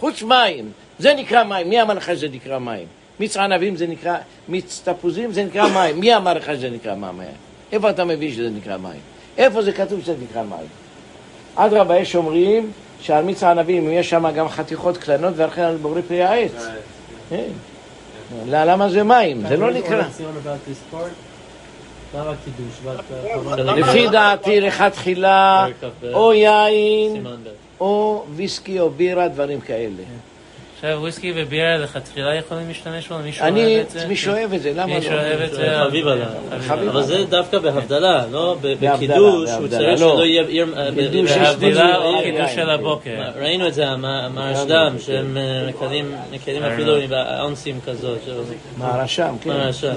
[0.00, 0.72] חוץ מים.
[0.98, 1.68] זה נקרא מים.
[1.68, 2.86] מי אמר לך שזה נקרא מים?
[3.20, 4.16] מיץ ענבים זה נקרא,
[4.48, 6.00] מיץ תפוזים זה נקרא מים.
[6.00, 7.34] מי אמר לך שזה נקרא מים?
[7.72, 9.00] איפה אתה מבין שזה נקרא מים?
[9.38, 10.81] איפה זה כתוב שזה נקרא מים?
[11.54, 16.22] אדרבה, יש אומרים שעל מיץ הענבים יש שם גם חתיכות קטנות ולכן על בוגרי פרי
[16.22, 16.52] העץ.
[17.30, 17.44] כן.
[18.46, 19.42] לא, למה זה מים?
[19.48, 20.02] זה לא נקרא.
[20.02, 20.06] ואת-
[23.76, 25.66] לפי דעתי לכתחילה
[26.14, 27.16] או יין.
[27.80, 30.02] או ויסקי או בירה, דברים כאלה.
[30.84, 33.18] עכשיו וויסקי ובירה לכתחילה יכולים להשתמש בו?
[33.18, 34.06] מישהו אני, אוהב את זה?
[34.06, 35.00] מי שאוהב את זה, למה מי לא?
[35.00, 35.84] שאוהב את זה זה?
[35.86, 36.26] חביב עליו.
[36.90, 38.56] אבל זה דווקא בהבדלה, לא?
[38.60, 40.14] ב- בהבדלה, בקידוש, הוא בהבדלה, צריך לא.
[40.16, 40.74] שלא יהיה עיר...
[40.78, 42.68] אה, ב- קידוש ב- יש בהבדילה או קידוש של כן.
[42.68, 43.10] הבוקר.
[43.40, 48.18] ראינו את זה, המרשדם, שהם אה, מקלים- מקלים אפילו עם האונסים כזאת.
[48.78, 49.50] מהרשם, כן.
[49.50, 49.92] מהרשם.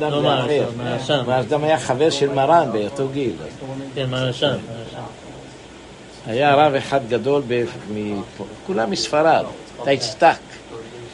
[0.00, 0.22] לא לא.
[0.22, 1.22] מהרשם, מהרשם.
[1.26, 3.32] מהרשדם היה חבר של מרן באותו גיל.
[3.94, 4.52] כן, מהרשם.
[6.26, 7.42] היה רב אחד גדול,
[8.66, 9.44] כולם מספרד,
[9.84, 10.36] טייצטק.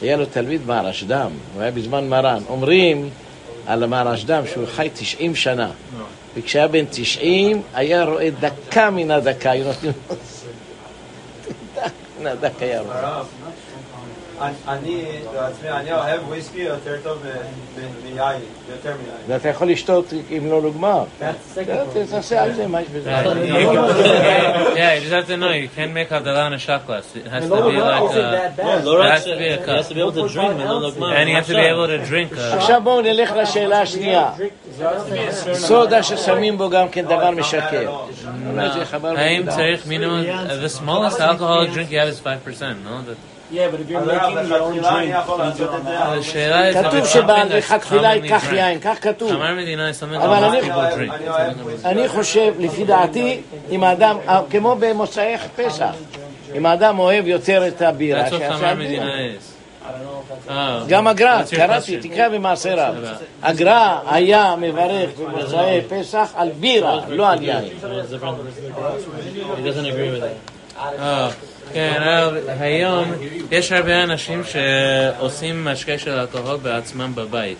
[0.01, 2.43] היה לו תלמיד מהרשדם, הוא היה בזמן מרן.
[2.49, 3.09] אומרים
[3.67, 5.71] על המהרשדם שהוא חי 90 שנה.
[6.35, 10.15] וכשהיה בן 90, היה רואה דקה מן הדקה, היו נותנים לו...
[12.61, 13.21] היה רואה.
[14.67, 15.05] אני-
[15.35, 17.17] לעצמי, אני אוהב וויסקי יותר טוב
[18.03, 18.39] מיין,
[18.71, 19.17] יותר מיין.
[19.27, 20.05] ואתה יכול לשתות
[20.37, 20.61] אם לא
[21.55, 21.57] second
[21.97, 22.09] one.
[22.11, 23.15] תעשה על זה, מה יש בזה?
[23.21, 27.15] Yeah, you just have to know, you can't make הבדלה on a shot glass.
[27.15, 28.99] It has to לא, be לא, like it לא?
[28.99, 29.91] לא has to be a cup.
[31.17, 34.31] And you have to be able to drink עכשיו בואו נלך לשאלה השנייה.
[35.53, 37.91] סודה ששמים בו גם כן דבר משקר.
[38.51, 39.51] אולי זה חבל האם במידה.
[39.55, 40.21] צריך מינימום,
[40.65, 42.25] the smallest alcoholic drink you have is 5%,
[42.85, 42.89] no?
[42.89, 43.15] That-
[43.53, 45.83] Yeah, but if you're אז הרב, making your own לכתחילה אני drink, יכול לעשות את
[45.83, 46.73] זה, אבל- השאלה היא...
[46.83, 49.31] כתוב שבלכתחילה ייקח יין, כך כתוב.
[49.31, 51.13] חמר מדינה is something אבל that אני- most people drink.
[51.15, 51.87] אני אוהב וויסקי.
[51.87, 54.17] אני חושב, לפי דעתי, אם האדם,
[54.49, 55.93] כמו במוצאי פסח,
[56.55, 59.05] אם האדם אוהב יותר את הבירה, That's what שיעשה חמר על בירה.
[60.47, 60.51] Oh,
[60.87, 61.97] גם הגר"א, That's your קראתי.
[61.97, 62.95] תקרא במעשה רב.
[63.43, 67.63] הגר"א היה מברך במוצאי פסח על בירה, לא על יין.
[71.73, 73.11] כן, הרב, היום
[73.51, 77.57] יש הרבה אנשים שעושים משקה של אלכוהול בעצמם בבית.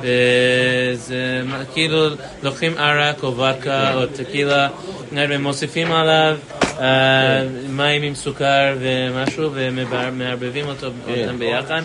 [0.00, 1.42] וזה
[1.74, 2.06] כאילו
[2.42, 4.68] לוקחים ערק או ודקה או טקילה
[5.12, 6.36] ומוסיפים עליו
[6.80, 11.82] אה, מים עם סוכר ומשהו ומערבבים אותו אותם ביחד.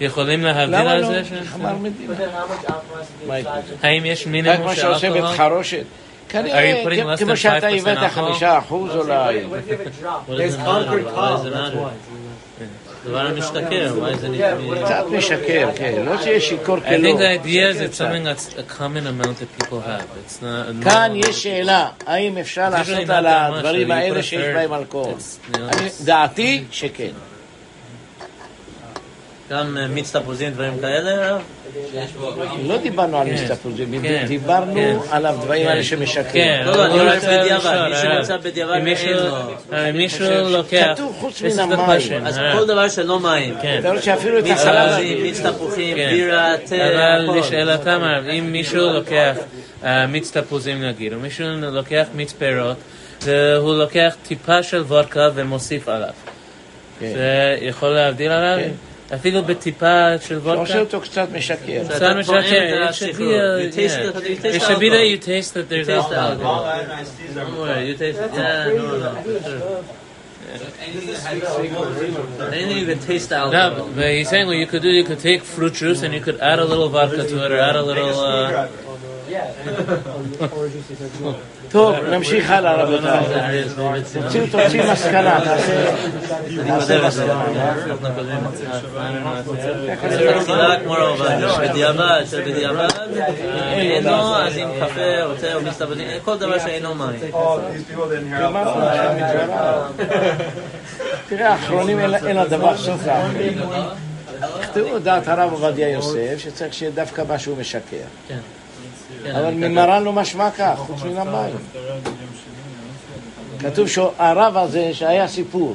[0.00, 1.06] יכולים להבדיל למה על לא?
[1.06, 1.22] זה?
[1.24, 2.14] ש- חמר מדינה.
[3.26, 3.52] מה יקרה?
[3.82, 5.62] האם יש רק מינימום מה של אלכוהול?
[6.30, 6.84] כנראה,
[7.18, 8.10] כמו שאתה 5% הבאת?
[8.10, 9.44] חמישה אחוז אולי.
[13.04, 13.26] דבר
[13.96, 16.02] why is it קצת משקר, כן.
[16.04, 17.08] לא שיהיה שיכור I כלא.
[17.08, 18.04] think the idea is משקר it's קצת.
[18.04, 20.06] something that's a common amount that people have.
[20.26, 20.84] It's not...
[20.84, 24.54] כאן יש שאלה, האם אפשר לעשות על הדברים האלה שיש.
[24.54, 25.14] בהם אלכוהול?
[26.04, 27.10] דעתי שכן.
[29.50, 31.42] גם אה, מיץ תפוזים, דברים כאלה, הרב?
[32.62, 34.96] לא דיברנו על כן, מסתפוזים, כן, דיברנו כן.
[35.10, 36.24] על הדברים האלה שמשקרים.
[36.32, 37.96] כן, לא, לא, אני אומר רוצה בדיעבד, לשאול, מי.
[37.96, 38.78] שנמצא בדיעבד
[39.94, 40.26] מישהו-.
[40.26, 40.86] אה, לוקח...
[40.94, 42.26] כתוב חוץ מן המים.
[42.26, 42.40] אז.
[42.52, 43.54] כל דבר שלא מים.
[43.62, 43.76] כן.
[43.80, 44.88] אתה רואה שאפילו את מיץ החלב...
[44.90, 45.96] תפוזים, מיץ תפוחים.
[45.96, 47.38] בירה, תה, אבל הכל.
[47.38, 49.36] לשאלתם, הרב, אם מישהו לוקח
[49.84, 52.76] אה, מיץ תפוזים נגיד, או מישהו לוקח מיץ פירות,
[53.22, 56.12] והוא לוקח טיפה של וודקה ומוסיף עליו.
[57.00, 58.68] זה יכול להבדיל עליו?
[59.10, 59.14] כן.
[59.16, 60.78] אפילו בטיפה של אתה עושה וודקה?
[60.80, 61.56] אותו קצת משקר.
[61.84, 62.32] קצת אתה משקר.
[62.32, 63.30] טועם את It should be השחרור.
[63.30, 64.00] a- You taste yeah.
[64.00, 65.12] it, you taste It the should be that alcohol.
[65.12, 66.30] you taste that there's taste the alcohol.
[66.30, 66.64] alcohol.
[66.64, 68.30] All ionized teas are Don't worry, you taste it.
[68.34, 69.10] Yeah, no, no.
[69.22, 69.84] for sure.
[72.52, 73.88] Anything you can taste the No, alcohol.
[73.96, 76.38] but he's saying what you could do, you could take fruit juice and you could
[76.50, 78.12] add a little vodka to it or add a little...
[78.18, 78.66] Uh,
[81.70, 83.20] טוב, נמשיך הלאה רבותיי.
[84.22, 85.38] תוציאו, תוציא מסקנה.
[101.28, 103.00] תראה, האחרונים אין- לדבר סוף.
[104.60, 107.96] תכתבו דעת הרב עובדיה יוסף, שצריך שיהיה דווקא משהו משקר.
[109.24, 111.54] כן, אבל ממרן לא משמע כך, חוץ מן המים.
[113.58, 115.74] כתוב שהרב הזה, שהיה סיפור,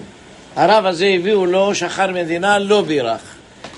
[0.55, 3.21] הרב הזה הביאו לו שחר מדינה, לא בירך.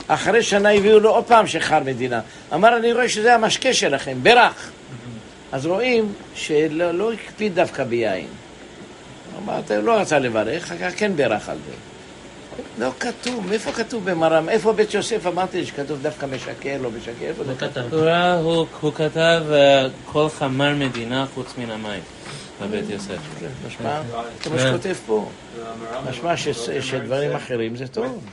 [0.07, 2.19] אחרי שנה הביאו לו עוד פעם שחר מדינה.
[2.53, 4.71] אמר, אני רואה שזה המשקה שלכם, בירך.
[5.51, 8.27] אז רואים שלא לא הקפיד דווקא ביין.
[9.43, 11.73] אמר, אתה לא רצה לברך, אחר כך כן בירך על זה.
[12.79, 14.49] לא כתוב, מאיפה כתוב במרם?
[14.49, 17.11] איפה בית יוסף אמרתי שכתוב דווקא משקר, לא משקר?
[17.25, 17.69] איפה זה כתוב?
[17.69, 17.93] כתב.
[17.93, 22.01] הוא ראה, הוא, הוא כתב uh, כל חמר מדינה חוץ מן המים
[22.61, 23.17] בבית יוסף.
[23.67, 24.01] משמע,
[24.43, 25.29] כמו שכותב פה.
[26.09, 26.49] משמע ש-
[26.81, 28.25] שדברים אחרים זה טוב.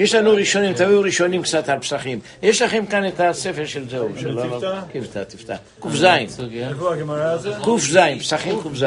[0.00, 2.20] יש לנו ראשונים, תביאו ראשונים קצת על פסחים.
[2.42, 4.36] יש לכם כאן את הספר של זהו, של.
[4.36, 4.84] תפתח?
[4.92, 5.56] תפתח, תפתח.
[5.80, 6.04] ק"ז?
[7.62, 8.84] ק"ז, פסחים ק"ז.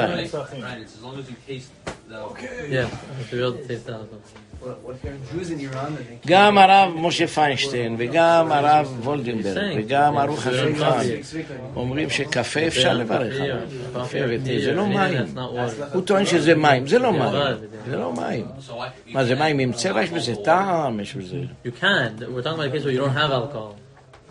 [6.28, 11.06] גם הרב משה פיינשטיין, וגם הרב וולדנברג, וגם ערוך השולחן,
[11.76, 13.58] אומרים שקפה אפשר לברך עליו.
[13.93, 15.26] קפה ותה, זה לא מים.
[15.93, 17.32] הוא טוען שזה מים, זה לא מים.
[17.89, 18.45] זה לא מים.
[19.08, 20.04] מה, זה מים עם צבע?
[20.04, 21.38] יש בזה טעם, יש בזה...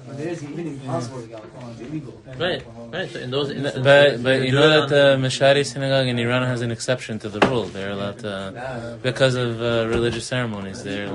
[0.08, 0.28] You can.
[0.28, 2.88] We're talking about a case where you don't have alcohol.
[2.92, 3.10] Right, right.
[3.12, 6.18] So in those instances, But, but you know do it that the Mashari synagogue in
[6.20, 7.66] Iran has an exception to the rule.
[7.66, 10.84] They're allowed to, because of uh, religious ceremonies.
[10.84, 11.10] They're,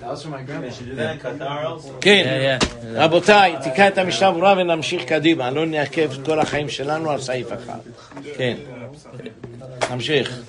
[0.00, 1.92] They should do that in Qatar also.
[2.00, 3.04] כן, yeah, yeah.
[3.04, 7.52] רבותיי, תקרא את המשנה ברורה ונמשיך קדימה, לא נעכב את כל החיים שלנו על סעיף
[7.52, 7.78] אחד.
[8.36, 8.56] כן,
[9.90, 10.40] נמשיך.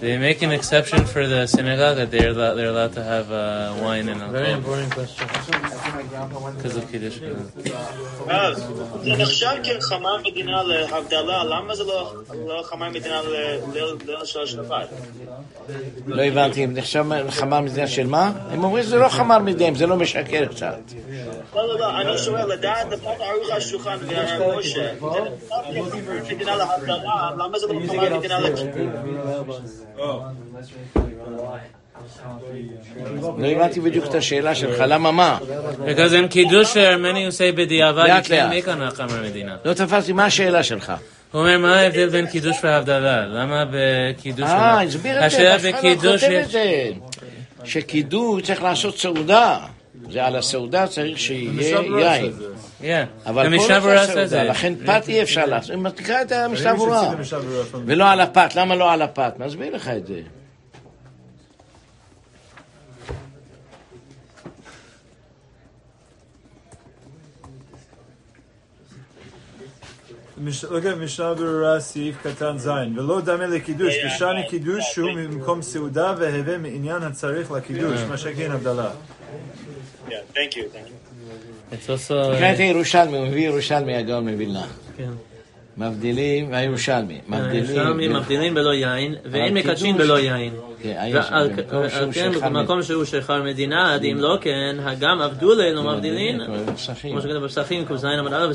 [0.00, 3.74] They make an exception for the synagogue that they're allowed, they're allowed to have uh,
[3.82, 5.26] wine and Very alcohol important question.
[6.56, 7.18] because of Kiddush.
[8.28, 8.66] אז
[9.02, 12.12] זה נחשב כחמר מדינה להבדלה, למה זה לא
[12.46, 14.88] לא חמר מדינה לליל של השבת?
[16.06, 18.32] לא הבנתי, אם נחשב חמר מדינה של מה?
[18.50, 20.78] הם אומרים שזה לא חמר מדינה, זה לא משקר קצת.
[21.54, 26.56] לא, לא, לא, אני שואל, לדעת לפחות ערוך השולחן והרב משה, זה נחשב כחמר מדינה
[26.56, 29.60] להבדלה, למה זה לא חמר מדינה לכיבוש?
[33.38, 35.38] לא הבנתי בדיוק את השאלה שלך, למה מה?
[35.86, 38.52] Because in Kiddush there are many who say בדיעבד you לאט, can't לאט.
[38.64, 39.56] make on החמר מדינה.
[39.64, 40.92] לא תפסתי, מה השאלה שלך?
[41.32, 43.26] הוא אומר, מה ההבדל בין קידוש והבדלה?
[43.26, 44.44] למה בקידוש...
[44.44, 46.90] אה, הסביר את זה, השאלה בקידוש זה.
[47.64, 49.58] שקידוש צריך לעשות סעודה.
[50.10, 52.32] זה על הסעודה צריך שיהיה יין.
[52.80, 52.84] Yeah.
[53.26, 54.42] אבל פה במשנה לא סעודה, זה.
[54.42, 55.70] לכן פת אי אפשר לעשות.
[55.70, 56.32] אם תקרא את
[57.70, 57.82] פעם.
[57.86, 59.32] ולא על הפת, למה לא על הפת?
[59.38, 60.20] מסביר לך את זה.
[70.70, 76.14] look at משנה ברורה סעיף קטן ז' ולא דמה לקידוש ושני קידוש שהוא ממקום סעודה
[76.18, 78.90] והווה מעניין הצריך לקידוש מה שכן הבדלה.
[80.10, 81.74] Yeah, thank you, thank you.
[81.74, 82.34] It's also...
[82.36, 84.66] תקרא את הירושלמי, הוא מביא ירושלמי הגאון מווילנה.
[84.96, 85.10] כן.
[85.76, 87.50] מבדילים, והירושלמי, מבדילים.
[87.50, 89.96] הירושלמים מבדילים בלא יין, ואין מקדשים.
[89.96, 90.52] בלא יין.
[90.82, 90.96] כן,
[91.30, 91.50] על
[92.12, 96.40] כן, במקום שהוא שכר מדינה, עד אם לא כן, הגם עבדולי לא מבדילין,
[96.74, 97.12] פסחים.
[97.12, 98.52] כמו שכתוב בפסחים, ק"ז עמוד א',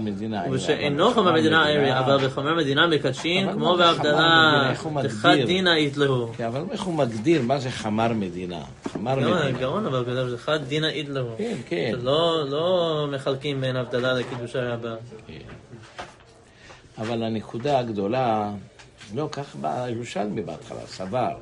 [0.00, 0.42] מדינה.
[0.50, 4.72] ושאינו חומר מדינה ערי, אבל בחומר מדינה מקדשים, כמו בהבדלה?
[5.02, 6.32] תחת דינא יתלהו.
[6.36, 8.60] כן, אבל איך הוא מגדיר מה זה חמר מדינה?
[8.92, 9.46] חמר מדינה.
[9.46, 11.28] הגאון אבל כתב שחד דינא יתלהו.
[11.38, 11.92] כן, כן.
[12.02, 14.94] לא לא מחלקים בין הבדלה לקידושי רבה.
[16.98, 18.52] אבל הנקודה הגדולה,
[19.14, 21.36] לא, כך בא הירושלמי בהתחלה, סבר,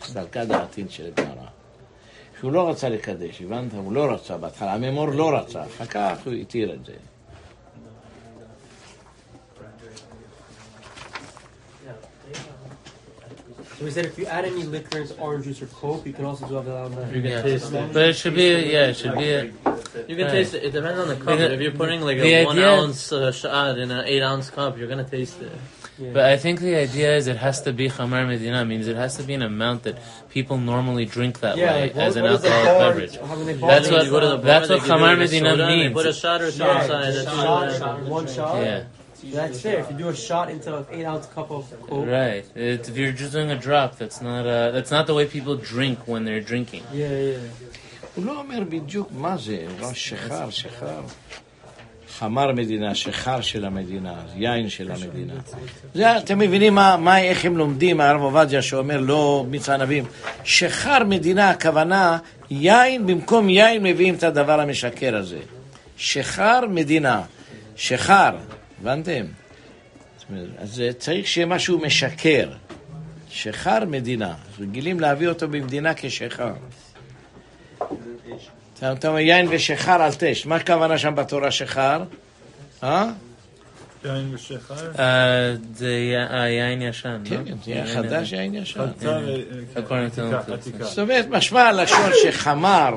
[0.00, 1.46] סלקה דעתין של הגמרא.
[2.40, 3.72] שהוא לא רצה לקדש, הבנת?
[3.74, 6.92] הוא לא רצה בהתחלה, הממור לא רצה, אחר כך הוא התיר את זה.
[13.78, 16.46] So we said if you add any liquors, orange juice or coke, you can also
[16.48, 17.14] do Avdala on that.
[17.14, 17.92] You can taste it.
[17.92, 19.30] But it should be, yeah, it should be...
[19.30, 20.30] A, You can Right.
[20.32, 20.64] taste it.
[20.64, 21.38] It depends on the cup.
[21.38, 24.22] The- if you're putting like the a one idea- ounce uh, shot in an eight
[24.22, 25.52] ounce cup, you're gonna taste it.
[26.12, 29.16] But I think the idea is it has to be Khamar Medina, means it has
[29.16, 29.96] to be an amount that
[30.28, 32.92] people normally drink that Yeah, way like, what- as an what is the alcoholic bar-
[32.94, 33.16] beverage.
[33.30, 35.50] how many bars That's do what, you go to the that's what they Khamar Medina
[35.50, 35.92] soda, they means.
[35.94, 37.12] Put a shot or two Yeah, inside.
[37.12, 37.78] just That's shot, it.
[37.78, 38.62] shot, one shot.
[38.62, 38.82] Yeah,
[39.24, 39.80] That's fair.
[39.80, 42.06] If you do a shot into an eight ounce cup of coke.
[42.06, 42.44] right.
[42.54, 45.56] It, if you're just doing a drop, that's not uh, that's not the way people
[45.56, 46.82] drink when they're drinking.
[46.92, 47.38] Yeah, yeah.
[48.14, 50.50] הוא לא אומר בדיוק מה זה, הוא לא.
[52.18, 55.34] חמר מדינה, שחר של המדינה, יין של המדינה.
[55.94, 60.04] זה, אתם מבינים מה, מה, איך הם לומדים, הרב עובדיה שאומר לא מיץ ענבים.
[60.44, 62.18] שחר מדינה, הכוונה,
[62.50, 65.38] יין, במקום יין מביאים את הדבר המשקר הזה.
[65.96, 67.22] שחר מדינה,
[67.76, 68.30] שחר,
[68.80, 69.24] הבנתם?
[70.58, 72.50] אז צריך שיהיה משהו משקר.
[73.30, 76.52] שחר מדינה, רגילים להביא אותו במדינה כשחר.
[78.78, 82.02] אתה אומר יין ושחר על תש, מה הכוונה שם בתורה שחר?
[82.82, 83.10] אה?
[84.04, 84.34] יין.
[84.94, 84.98] Uh,
[85.74, 87.36] זה י- היין ישן, לא?
[87.36, 88.86] כן, זה חדש יין ישן.
[90.80, 92.94] זאת אומרת, משמע הלשון שחמר,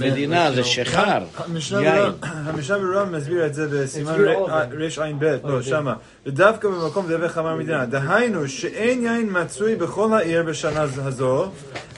[0.00, 1.94] מדינה זה שחר, המשנה יין.
[1.94, 2.12] ברורה-
[2.50, 4.14] המשנה ברורה מסביר את זה בסימן.
[4.48, 5.94] רע"ב, לא, שמה.
[6.26, 7.86] ודווקא במקום דברי חמר מדינה.
[7.86, 11.50] דהיינו שאין יין מצוי בכל העיר בשנה הזו,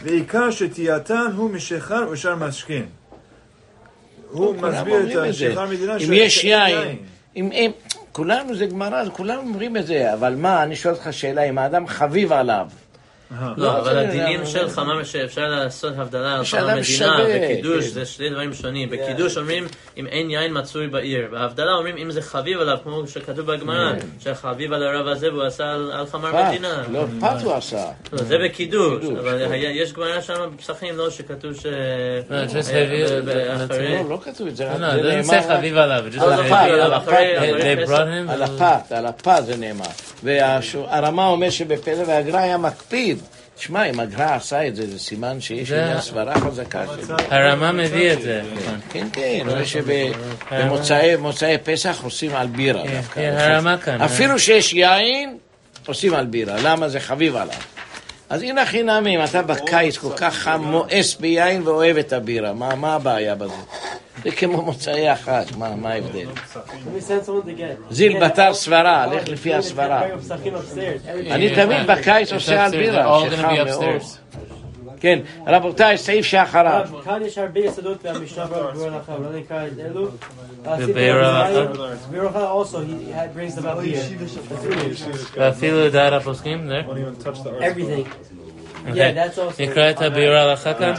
[0.03, 2.87] ועיקר שתייתן הוא משחר ושאר משכין.
[4.31, 5.29] הוא מסביר את.
[5.31, 6.97] השחר מדינה אם יש יין,
[7.37, 7.71] אם הם,
[8.17, 11.87] כולנו זה גמרא, כולנו אומרים את זה, אבל מה, אני שואל אותך שאלה, אם האדם
[11.87, 12.69] חביב עליו.
[13.57, 17.25] לא, אבל זה- הדינים של חמם שאפשר לעשות הבדלה על יש חמם אדם מדינה שווה,
[17.45, 17.91] וקידוש כן.
[17.91, 18.91] זה שני דברים שונים.
[18.91, 23.53] בקידוש אומרים אם אין יין מצוי בעיר, בהבדלה אומרים אם זה חביב עליו, כמו שכתוב
[23.53, 26.83] בגמרא, שחביב על הרב הזה והוא עשה על חמר מדינה.
[26.93, 27.85] לא, פת הוא עשה.
[28.13, 29.55] לא, זה בקידוש, קידוש, אבל כן.
[29.55, 31.67] יש גמרא שם בפסחים, לא, שכתוב ש...
[32.61, 35.63] אחרי- לא, לא כתוב את זה, No, רק no, זה it doesn't נאמר say רק
[35.63, 36.55] Chaviv Alav, it just על says הפת, heavy.
[36.55, 38.33] על אבל הפת, אחרי- They, אחרי they פסח- brought him.
[38.33, 39.85] על הפת, על הפת זה נאמר.
[40.25, 43.19] והרמה אומר שבפלא והגרא היה מקפיד.
[43.57, 47.17] תשמע, אם הגרא עשה את זה, זה סימן שיש עניין סברה חזקה שלו.
[47.31, 48.43] הרמה מביא את זה.
[48.93, 49.65] כן, כן, רואה
[50.85, 53.15] שבמוצאי פסח עושים על בירה כן, דווקא.
[53.15, 54.03] כן, הרמה כאן.
[54.03, 55.39] אפילו שיש יין,
[55.87, 56.57] עושים על בירה.
[56.63, 56.89] למה?
[56.89, 57.57] זה חביב עליו.
[58.31, 62.53] אז הנה הכי נעמים, אתה בקיץ כל כך חם, מואס ביין ואוהב את הבירה.
[62.53, 63.55] מה מה הבעיה בזה?
[64.25, 66.29] זה כמו מוצאי החג, מה מה ההבדל?
[67.91, 70.03] זיל בתר סברה, לך לפי הסברה.
[71.31, 74.03] אני תמיד בקיץ עושה על בירה, שחם מאוד.
[74.97, 75.01] Upstairs.
[75.03, 76.67] כן, רבותיי, סעיף שאחריו.
[76.73, 80.09] הרב, כאן יש הרבה יסודות והמשנה ברורה ברורה לך, אולי נקרא את אלו.
[80.79, 81.73] בביאור הלכה?
[82.11, 85.37] ביאור הלכה also, he had- brings them up here.
[85.37, 86.89] ואפילו דעת הפוסקים, there.
[86.89, 87.63] Won't even touch the article.
[87.63, 88.07] Everything.
[88.87, 89.15] Yeah, Okay.
[89.17, 89.63] that's also.
[89.63, 90.95] נקרא את הביאור ההלכה כאן?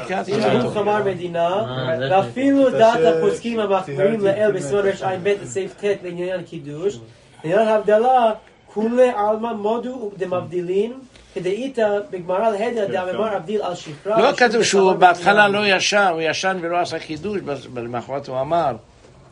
[0.62, 5.73] הוא חמר מדינה, אה, זה- ואפילו זה דעת ש- הפוסקים המחמירים לאל בסימן רע"ב לסעיף
[5.81, 6.99] ט' לעניין קידוש,
[7.43, 8.31] לעניין הבדלה,
[8.73, 10.93] כולי עלמא מודו דמבדילין,
[11.39, 14.21] כדאיתא בגמרא להדר דאמר הבדיל על שכרה.
[14.21, 15.47] לא כתוב שהוא בהתחלה.
[15.47, 18.76] לא ישן, הוא ישן ולא עשה קידוש, בס- למחרת הוא אמר.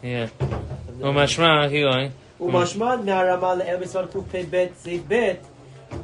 [0.02, 0.06] Yeah.
[1.00, 2.44] ומשמע, keep going.
[2.44, 5.32] ומשמע מהרמה לאל בסימן קפ"ב סעיף ב'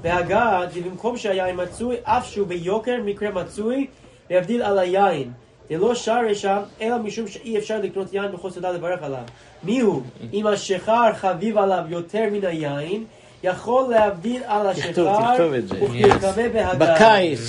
[0.02, 3.88] בהגה, במקום שהיין מצוי, אף שהוא ביוקר מקרה מצוי,
[4.30, 5.32] להבדיל על היין.
[5.70, 9.20] זה לא שרי שם, אלא משום שאי אפשר לקנות יין מחוץ לדעת לברך עליו.
[9.64, 10.02] מיהו?
[10.34, 13.04] אם השחר חביב עליו יותר מן היין,
[13.44, 14.82] יכול להבדיל על זה.
[14.90, 16.74] וכתרבה בהגה.
[16.74, 17.40] בקיץ,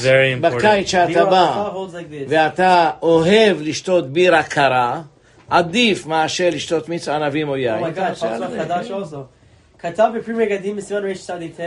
[0.89, 1.71] שאתה בא.
[2.29, 5.03] ואתה אוהב לשתות בירה קרה,
[5.51, 7.85] עדיף מאשר לשתות מיץ ענבים או יין.
[8.91, 9.17] also.
[9.79, 11.61] כתב בפרי מגדים בסימן רצ"ט,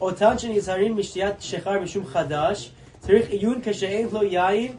[0.00, 2.70] אותן שנזהרים משתיית שכר משום חדש,
[3.00, 4.72] צריך עיון כשאין לו יין,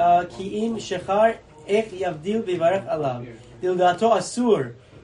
[0.00, 1.22] אה, כי אם שכר,
[1.68, 3.16] איך יבדיל ויברך עליו.
[3.62, 4.58] לדעתו אסור,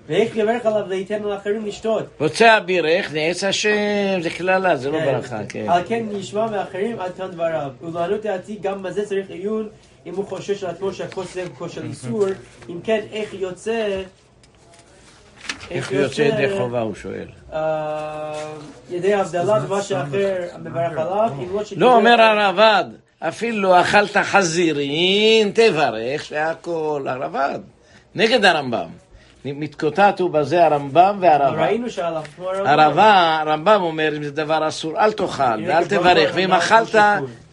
[0.08, 2.04] ואיך יברך עליו וייתן לאחרים לשתות.
[2.20, 5.04] רוצה הבירך, נעץ השם, זה קללה, זה לא כן.
[5.04, 5.64] ברכה, כן.
[5.68, 7.70] על כן נשמע מאחרים עד כאן דבריו.
[7.82, 9.68] ולענות דעתי גם בזה צריך עיון
[10.06, 12.24] אם הוא חושש על עצמו שהכוס זה כוס של איסור,
[12.68, 14.02] אם כן איך יוצא...
[15.70, 17.28] איך יוצא ידי חובה, הוא שואל.
[17.52, 18.32] אה,
[18.90, 21.62] ידי הבדלה ומה שאחר מברך עליו, לא.
[21.76, 22.84] לא, אומר הרב"ד,
[23.20, 27.60] אפילו אכלת חזירין, תברך והכל, הרב"ד.
[28.14, 29.07] נגד הרמב"ם.
[29.44, 31.58] מתקוטט הוא בזה הרמב"ם והרב"ד.
[31.58, 32.22] ראינו שעליו.
[32.36, 32.80] כמו הרמב"ם.
[32.80, 36.94] הרבה, הרמב"ם אומר, אם זה דבר אסור, אל תאכל ואל תברך, ואם אכלת,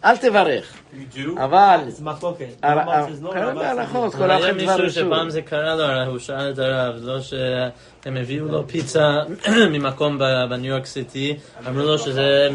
[0.06, 0.74] אל תברך.
[1.38, 2.46] אבל, זה מחלוקת.
[4.18, 4.90] כל היה אחד דבר מישהו אסור.
[4.90, 7.20] שפעם זה קרה לו, הוא שאל את הרב, לא
[8.06, 9.18] שהם הביאו לו פיצה
[9.72, 11.36] ממקום בניו יורק סיטי,
[11.68, 12.48] אמרו לו שזה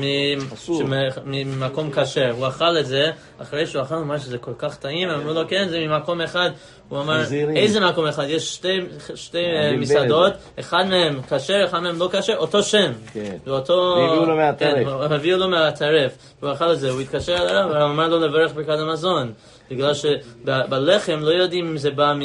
[1.26, 3.10] ממקום כשר, הוא אכל את זה,
[3.42, 6.50] אחרי שהוא אכל, הוא אמר שזה כל כך טעים, אמרו לו כן, זה ממקום אחד,
[6.88, 7.20] הוא אמר.
[7.56, 8.24] איזה מקום אחד?
[8.28, 8.80] יש שתי-.
[9.78, 12.92] מסעדות, אחד מהם כשר, אחד מהם לא כשר, אותו שם.
[13.12, 13.36] כן.
[13.96, 14.74] והביאו לו מהטרף.
[14.74, 18.18] כן, הוא- הביאו לו מהטרף, הוא אכל את זה, הוא התקשר אליו, והוא אמר לו
[18.20, 19.32] לברך ברכת המזון.
[19.70, 22.20] בגלל שבלחם לא יודעים אם זה בא מ...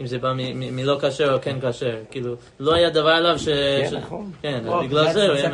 [0.00, 3.38] אם זה בא מ- מ- מלא כשר או כן כשר, כאילו, לא היה דבר עליו
[3.38, 3.48] ש...
[3.48, 4.30] כן, נכון.
[4.42, 5.26] כן, Oh, בגלל זה...
[5.26, 5.50] הוא היה-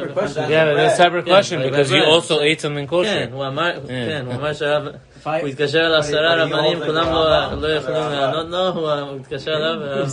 [0.97, 1.51] separate question.
[1.51, 2.23] כן, because you right.
[2.23, 3.05] also ate something kosher.
[3.05, 4.83] כן, הוא אמר, כן, הוא אמר שהרב...
[5.25, 7.63] הוא התקשר לעשרה he רבנים, כולם לא- הרמב"ם.
[7.63, 8.69] לא יכולים לענות לו,
[9.11, 10.07] הוא התקשר אליו.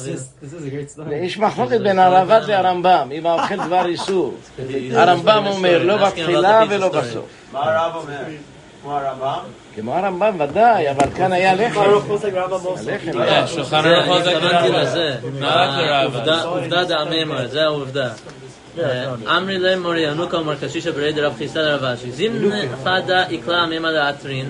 [1.12, 4.38] יש מחלוקת בין הרב"ד והרמב"ם, אם האוכל דבר איסור.
[4.96, 7.26] הרמב"ם אומר, לא בתחילה ולא בסוף.
[7.54, 8.16] מה הרב אומר?
[8.82, 9.40] כמו הרמב"ם?
[9.76, 11.82] כמו הרמב"ם ודאי, אבל כאן היה לחם.
[12.90, 13.48] הלחם כן, היה.
[13.48, 15.16] שולחן ערוך זה התכוונתי לזה.
[15.40, 16.16] לרב.
[16.46, 18.10] עובדה- דאממה, זה העובדה.
[19.38, 22.12] אמרי להם מורי ינוקה ומר קשישה ברי דרב חיסא לרב אשי.
[22.12, 24.46] זימנה חדה איקלה עממה לאטרין,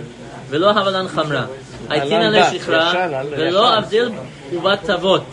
[0.50, 1.46] ולא הבלן חמרה.
[1.90, 2.94] הייתינא לשכרה,
[3.32, 3.78] ולא.
[3.78, 4.10] אבדיל
[4.54, 5.24] ובת תבות.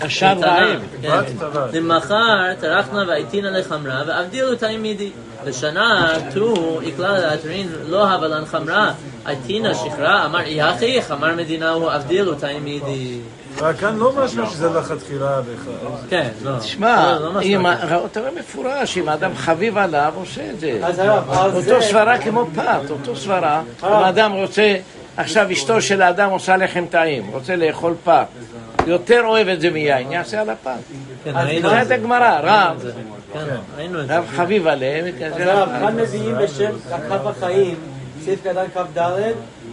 [0.00, 0.82] רעב.
[1.02, 1.08] כן.
[1.08, 1.74] בת טבעת.
[1.74, 5.10] למחר טרחנה והייתינא לחמרה, ואבדילו תלמידי.
[5.46, 8.92] לשנה תו איקלה לאטרין, לא הבלן חמרה.
[9.24, 13.20] הייתינא שכרה, אמר יחיך, אמר מדינה הוא אבדילו תלמידי.
[13.80, 15.90] כאן לא משמע שזה לכתחילה בכלל.
[16.10, 16.58] כן, לא.
[16.58, 20.80] תשמע, לא, לא משהו אתה רואה מפורש, אם האדם חביב עליו, עושה את זה...
[21.54, 23.62] אותו סברה כמו פת, אותו סברה.
[23.82, 24.76] אם האדם רוצה,
[25.16, 28.26] עכשיו אשתו של האדם עושה לחם טעים, רוצה לאכול פת.
[28.86, 30.70] יותר אוהב את זה מיין, יעשה על הפת.
[31.24, 31.32] כן,
[31.62, 31.90] זה את.
[31.90, 32.84] הגמרא, רב,
[33.32, 33.94] כן.
[34.08, 35.96] רב חביב עליהם, אז הרב, על כאן.
[35.96, 36.70] מביאים בשם
[37.08, 37.76] כף החיים,
[38.24, 38.98] סעיף קטן כ"ד,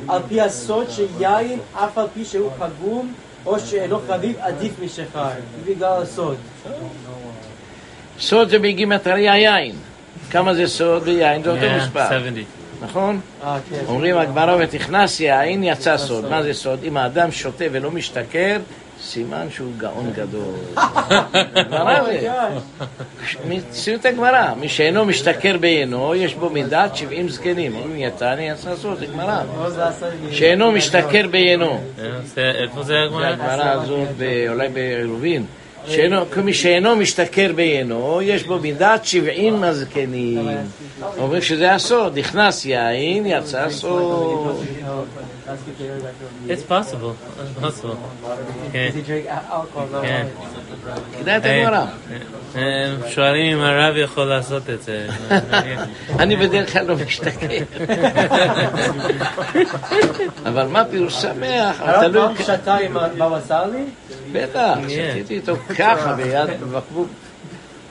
[0.07, 3.14] על פי הסוד שיין, אף על פי שהוא פגום,
[3.45, 5.28] או שאינו חביב, עדיף משכר.
[5.66, 6.36] בגלל הסוד.
[8.20, 9.76] סוד זה בגימטריה יין.
[10.32, 11.43] כמה זה סוד ויין?
[11.43, 12.43] זה אותו מספר, 70.
[12.82, 13.20] נכון?
[13.43, 13.80] אה, כן.
[13.88, 16.30] אומרים הגמרא ותכנס יין יצא סוד.
[16.30, 16.80] מה זה סוד?
[16.84, 18.57] אם האדם שותה ולא משתכר,
[19.06, 20.54] סימן שהוא גאון גדול.
[21.72, 22.30] גמרא זה.
[23.47, 27.76] מציאות הגמרא, מי שאינו משתכר בעינו, יש בו מידת 70 זקנים.
[27.76, 29.41] אומרים יצא אני יצא סוד, זה גמרא.
[29.58, 30.32] לא.
[30.32, 31.72] שאינו משתכר בעינו.
[31.72, 31.80] אה,
[32.36, 33.26] זה- איפה זה הגמרא?
[33.28, 34.08] הגמרא הזאת,
[34.49, 35.45] אולי בעירובין.
[35.88, 40.47] שאינו, מי שאינו משתכר בעינו, יש בו מידת 70 הזקנים.
[41.18, 44.64] אומרים שזה הסוד, נכנס יין, יצא סוד.
[46.48, 47.16] It's possible.
[47.41, 47.98] It's possible.
[48.72, 49.88] כן, Does he drink alcohol?
[49.91, 50.02] No.
[50.02, 50.28] כן.
[51.20, 51.86] כדאי את הגמרא.
[52.56, 55.08] אה, שואלים אם הרב יכול לעשות את זה.
[56.20, 57.48] אני בדרך כלל לא משתכר.
[60.50, 61.76] אבל מה פירוש שמח?
[61.80, 63.84] הרב פעם שתה עם הבבא סאלי?
[64.32, 67.08] בטח, שתיתי איתו ככה ביד בקבוק.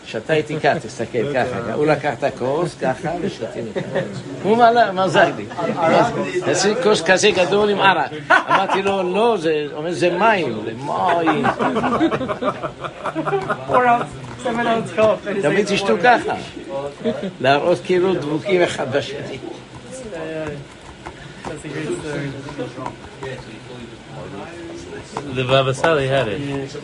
[0.07, 1.75] שתה איתי ככה, תסתכל, ככה.
[1.75, 3.99] הוא לקח את הכוס, ככה, ושתינו ככה.
[4.43, 5.47] הוא מעלה- מזג לי.
[6.51, 8.11] עשיתי כוס כזה גדול עם ערק.
[8.31, 11.45] אמרתי לו, לא, זה, אומר, זה מים, זה מים.
[15.43, 15.95] תמיד תשתו.
[16.05, 16.35] ככה.
[17.41, 19.39] להראות כאילו דבוקים אחד בשני.
[25.83, 26.77] Sali had it.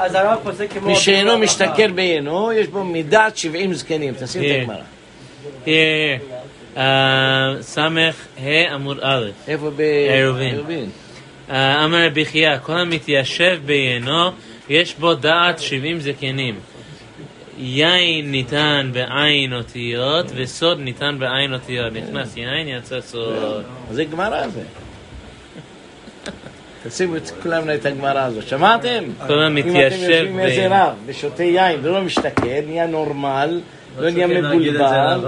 [0.00, 0.86] אז הרב- פוסק כמו...
[0.86, 4.14] מי שאינו משתכר בעינו, יש בו מידת 70 זקנים.
[4.20, 4.48] תשים את.
[4.62, 4.76] הגמרא.
[6.74, 6.78] Uh,
[7.60, 9.26] סמך ה' עמוד א'.
[9.48, 9.70] איפה
[10.16, 10.50] עירובין.
[10.50, 10.90] בעירובין?
[11.50, 14.30] אה, אמר רבי חייא, כל המתיישב בעיינו,
[14.68, 16.54] יש בו דעת שבעים זקנים.
[17.58, 21.92] יין ניתן בעין אותיות, וסוד ניתן בעין אותיות.
[21.92, 23.62] נכנס יין, יצא סוד.
[23.90, 24.62] זה גמרא זה.
[26.86, 28.48] תשימו את כולם את הגמרא הזאת.
[28.48, 29.04] שמעתם?
[29.26, 33.60] כל הזמן אם אתם יושבים עם איזה רב ושותה יין ולא משתכר, נהיה נורמל,
[33.98, 35.20] לא נהיה את זה מבולבל.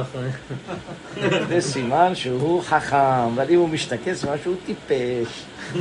[1.49, 2.97] זה סימן שהוא חכם,
[3.35, 5.43] אבל אם הוא משתכר, סימן שהוא טיפש.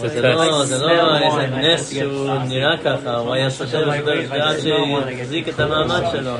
[0.00, 5.48] זה לא, זה לא איזה נס שהוא נראה ככה, הוא היה שותה ושותה עד שהחזיק
[5.48, 6.32] את המעמד שלו.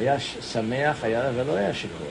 [0.00, 0.16] היה
[0.52, 2.06] שמח, היה, אבל לא היה שיכור.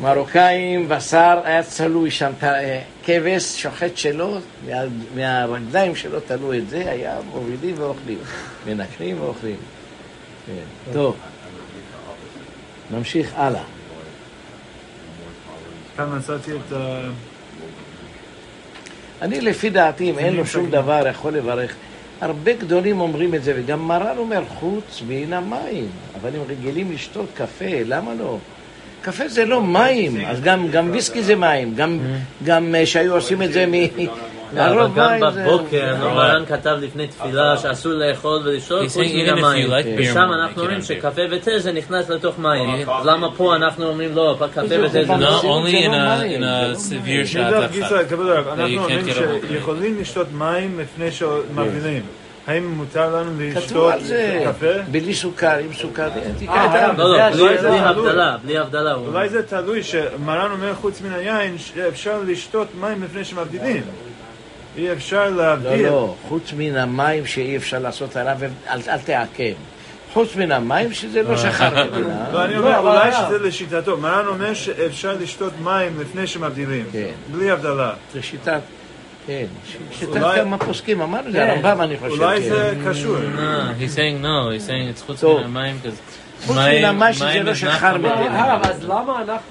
[0.00, 4.82] מרוקאים, בשר היה צלוי שם, אה, כבש שוחט שלו, מה-
[5.14, 8.18] מהרגליים שלו תלו את זה, היה מורידים ואוכלים,
[8.66, 9.56] מנקרים ואוכלים.
[10.46, 10.92] כן.
[10.92, 11.16] טוב,
[12.90, 13.62] נמשיך הלאה.
[15.96, 17.00] כאן מצאתי את ה...
[19.22, 21.74] אני לפי דעתי, אם אין לו שום דבר, יכול לברך.
[22.20, 25.88] הרבה גדולים אומרים את זה, וגם מרן אומר, חוץ מן המים.
[26.20, 28.38] אבל הם רגילים לשתות קפה, למה לא?
[29.02, 31.98] קפה זה לא מים, אז גם, גם ויסקי זה מים, גם,
[32.44, 33.72] גם אה, שהיו עושים את זה מ...
[34.54, 38.80] לא, אבל הרוב גם מים זה- בבוקר, נו, מרן כתב לפני תפילה שאסור לאכול ולשתות
[38.82, 39.70] He's חוץ saying מן even if you המים.
[39.70, 42.88] like beer ושם more, אנחנו you אומרים can have שקפה ותה זה נכנס לתוך מים.
[42.90, 45.40] אז למה פה אנחנו אומרים לא, קפה ותה זה זה לא?
[45.40, 49.06] Only in a, in a severe shot אנחנו can't אומרים.
[49.48, 52.00] שיכולים לשתות מים לפני.
[52.46, 53.94] האם מותר לנו לשתות
[54.44, 54.66] קפה?
[54.90, 56.08] בלי סוכר, עם סוכר.
[56.98, 58.94] לא, לא, בלי הבדלה, בלי הבדלה.
[58.94, 63.82] אולי זה תלוי שמרן אומר חוץ מן היין שאפשר לשתות מים לפני שמבדילים.
[64.76, 65.86] אי אפשר לא, להבדיל.
[65.86, 68.36] לא, חוץ מן המים שאי אפשר לעשות עליו,
[68.68, 69.52] אל, אל תעכב.
[70.12, 72.26] חוץ מן המים שזה לא שחר מדינה.
[72.32, 73.96] לא, אני אומר, אולי שזה לשיטתו.
[73.96, 76.84] מרן אומר שאפשר לשתות מים לפני שמבדילים.
[76.92, 77.10] כן.
[77.32, 77.92] בלי הבדלה.
[78.12, 78.60] זה שיטת,
[79.26, 79.44] כן,
[79.92, 82.48] שיטת כמה פוסקים, אמרנו את זה, הרמב"ם אני חושב, אולי כן.
[82.48, 83.16] זה קשור.
[83.80, 85.24] He's saying no, he's saying it's חוץ.
[85.24, 88.44] מן המים, because חוץ מן המים שזה לא שחר מדינה.
[88.44, 88.62] הרב,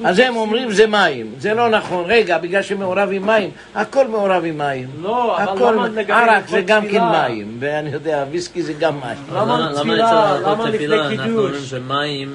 [0.05, 4.43] אז הם אומרים זה מים, זה לא נכון, רגע, בגלל שמעורב עם מים, הכל מעורב
[4.45, 4.87] עם מים.
[5.01, 7.01] לא, אבל הכל, למה לגבי ערק זה לכבוד גם כן?
[7.11, 9.17] מים, ואני יודע, ויסקי זה גם מים.
[9.33, 10.37] למה למה תפילה?
[10.41, 11.37] למה לפני תפילה אנחנו קידוש?
[11.45, 12.33] אומרים שמים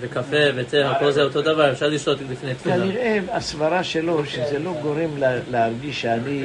[0.00, 2.76] וקפה ותה, הכל זה אותו דבר, אפשר לשתות לפני תפילה.
[2.76, 6.42] כנראה הסברה שלו שזה לא גורם לה- להרגיש שאני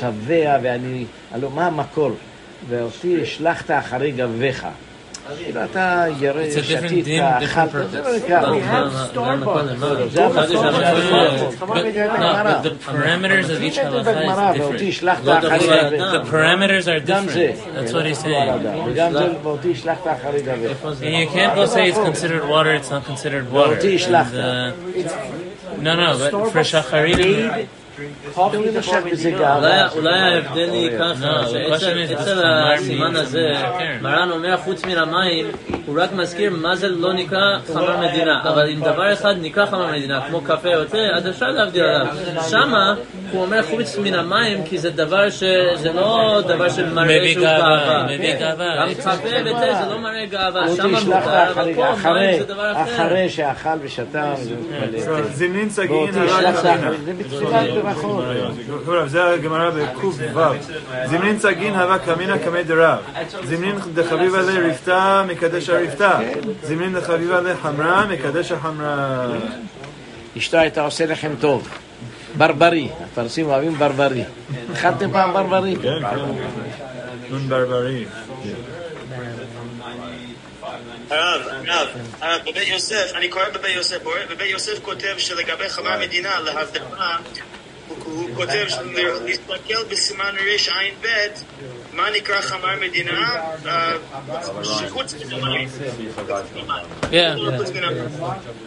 [0.00, 1.04] שבע ואני...
[1.34, 2.10] הלוא מה המקור?
[2.68, 4.66] ואותי השלכת אחרי גביך.
[5.36, 8.16] כאילו אתה ירא, It's a different שתית, din, אכלת, different זה לא purpose.
[8.24, 8.40] נקרא.
[8.40, 8.60] לא, אוכל.
[8.66, 9.80] מה- מה- מה קודם?
[9.80, 9.88] מה?
[10.10, 11.76] זה המקור חשבתי של שהמקור- הסברה.
[11.76, 14.88] But, no, but the parameters of each כתוב halacha בגמרא, is ואותי different.
[14.88, 16.02] השלכת לא אחרי דברו על גביך.
[16.02, 16.22] אדם.
[16.22, 17.50] The parameters are גם זה.
[17.54, 17.88] different.
[17.88, 18.54] That's what he's לא על saying.
[18.54, 18.78] אדם.
[18.86, 20.70] וגם זה, ואותי השלכת אחרי גביך.
[20.70, 21.04] איפה זה?
[21.04, 23.58] And you can't go say it's considered water, it's not considered water.
[23.76, 24.32] אותי And, השלכת.
[24.34, 27.18] uh, no, no, but for shacharit,
[28.52, 29.88] תמיד עכשיו בזה אולי, גאווה.
[29.88, 33.52] אולי ההבדל היא ככה, לא, שאצל הסימן הזה.
[34.02, 35.46] מרן אומר חוץ מן המים,
[35.86, 39.92] הוא רק מזכיר מה זה לא נקרא חמר מדינה, אבל אם דבר אחד נקרא חמר
[39.92, 42.06] מדינה, כמו קפה או תה, אז אפשר להבדיל עליו.
[42.50, 42.94] שמה
[43.32, 45.42] הוא אומר חוץ מן המים, כי זה דבר ש...
[45.74, 48.04] זה לא דבר שמראה שהוא גאווה, גאווה.
[48.04, 48.38] מביא כן.
[48.40, 48.76] גאווה.
[48.80, 52.72] גם קפה ותה זה לא מראה גאווה, שמה מותר, אבל פה מים אחרי, זה דבר
[52.72, 52.82] אחר.
[52.82, 54.54] אחרי שאכל ושתה, זה
[55.48, 55.68] מתפלל.
[55.68, 56.88] סגין ואותי הרג השלכת אבינה.
[56.88, 57.84] אחרי, זה בתפילת
[58.86, 60.12] הרב, זה הגמרא בק"ו.
[61.06, 62.98] זמנין סגין הווה קמינא קמי דרב.
[63.44, 66.18] זמנין דחביבה לרפתה מקדש הרפתה.
[66.62, 69.26] זמנין דחביבה לחמרה מקדש החמרה.
[70.38, 71.68] אשתו הייתה עושה לכם טוב.
[72.36, 74.24] ברברי, הפרסים אוהבים ברברי.
[74.72, 75.76] אכלתם פעם ברברי?
[75.82, 76.16] כן, כן.
[77.30, 78.04] נון ברברי.
[81.10, 81.88] הרב, הרב,
[82.20, 83.98] הרב, בבית יוסף, אני קורא בבית יוסף,
[84.30, 87.16] בבית יוסף כותב שלגבי חמר מדינה, להבדלה,
[88.18, 88.64] הוא- הוא כותב
[89.26, 91.06] להסתכל בסימן רע"ב,
[91.96, 93.30] מה נקרא חמר מדינה,
[93.66, 93.92] אה,
[94.64, 95.68] שחוץ מן המים.
[97.02, 98.04] yeah, חוץ מן המים.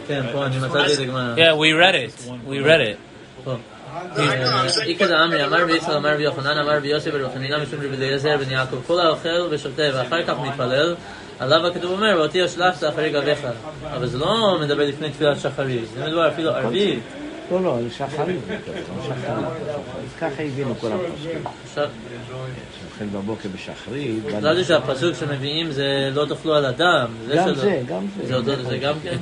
[0.08, 1.34] כן, פה אני מצאתי את הגמרא.
[1.36, 2.28] yeah, we read it.
[2.48, 2.96] We read it.
[3.44, 3.54] פה.
[4.18, 7.78] אה, איכא דאמרי אמר רבי יצחק אמר רבי יוחנן אמר רבי יוסי ברבי חנינא משום
[7.80, 10.94] רבי אליעזר בן יעקב כל האוכל ושותה ואחר כך מתפלל
[11.38, 13.38] עליו הכתוב אומר ואותי השלכת אחרי גביך
[13.92, 17.00] אבל זה לא מדבר לפני תפילת שחרית זה מדבר אפילו ערבית
[17.52, 18.40] לא, לא, זה שחרית.
[20.20, 20.88] ככה הבינו כל.
[21.64, 21.88] עכשיו
[22.92, 24.22] אוכל בבוקר בשחרית.
[24.28, 27.54] חשבתי שהפסוק שמביאים זה לא תאכלו על אדם גם.
[27.54, 28.78] זה, גם זה זה.
[28.78, 29.16] גם כן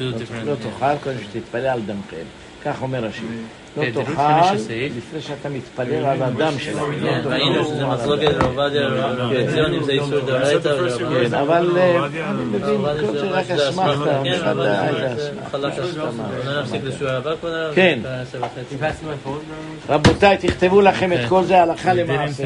[0.00, 0.62] לא different.
[0.62, 2.45] תאכל קודם שתתפלא על דמכם.
[2.66, 3.24] כך אומר השיר.
[3.76, 4.54] לא כן, תראו תאכל
[4.96, 6.52] לפני שאתה מתפלל על הדם.
[6.74, 8.88] לא כן, ראינו שזה מחלוקת עובדיה
[9.54, 14.22] ציון אם זה איסור דאורייתא כן, אבל אה, אני מבין, כל זה רק כן, אסמכתה.
[15.50, 16.10] חלק אסמכתה.
[16.44, 17.74] לא נפסיק לשיעור הבא כבוד הרב?
[17.74, 17.98] כן.
[19.88, 21.28] רבותיי, תכתבו לכם את כן.
[21.28, 22.44] כל זה הלכה למעשה.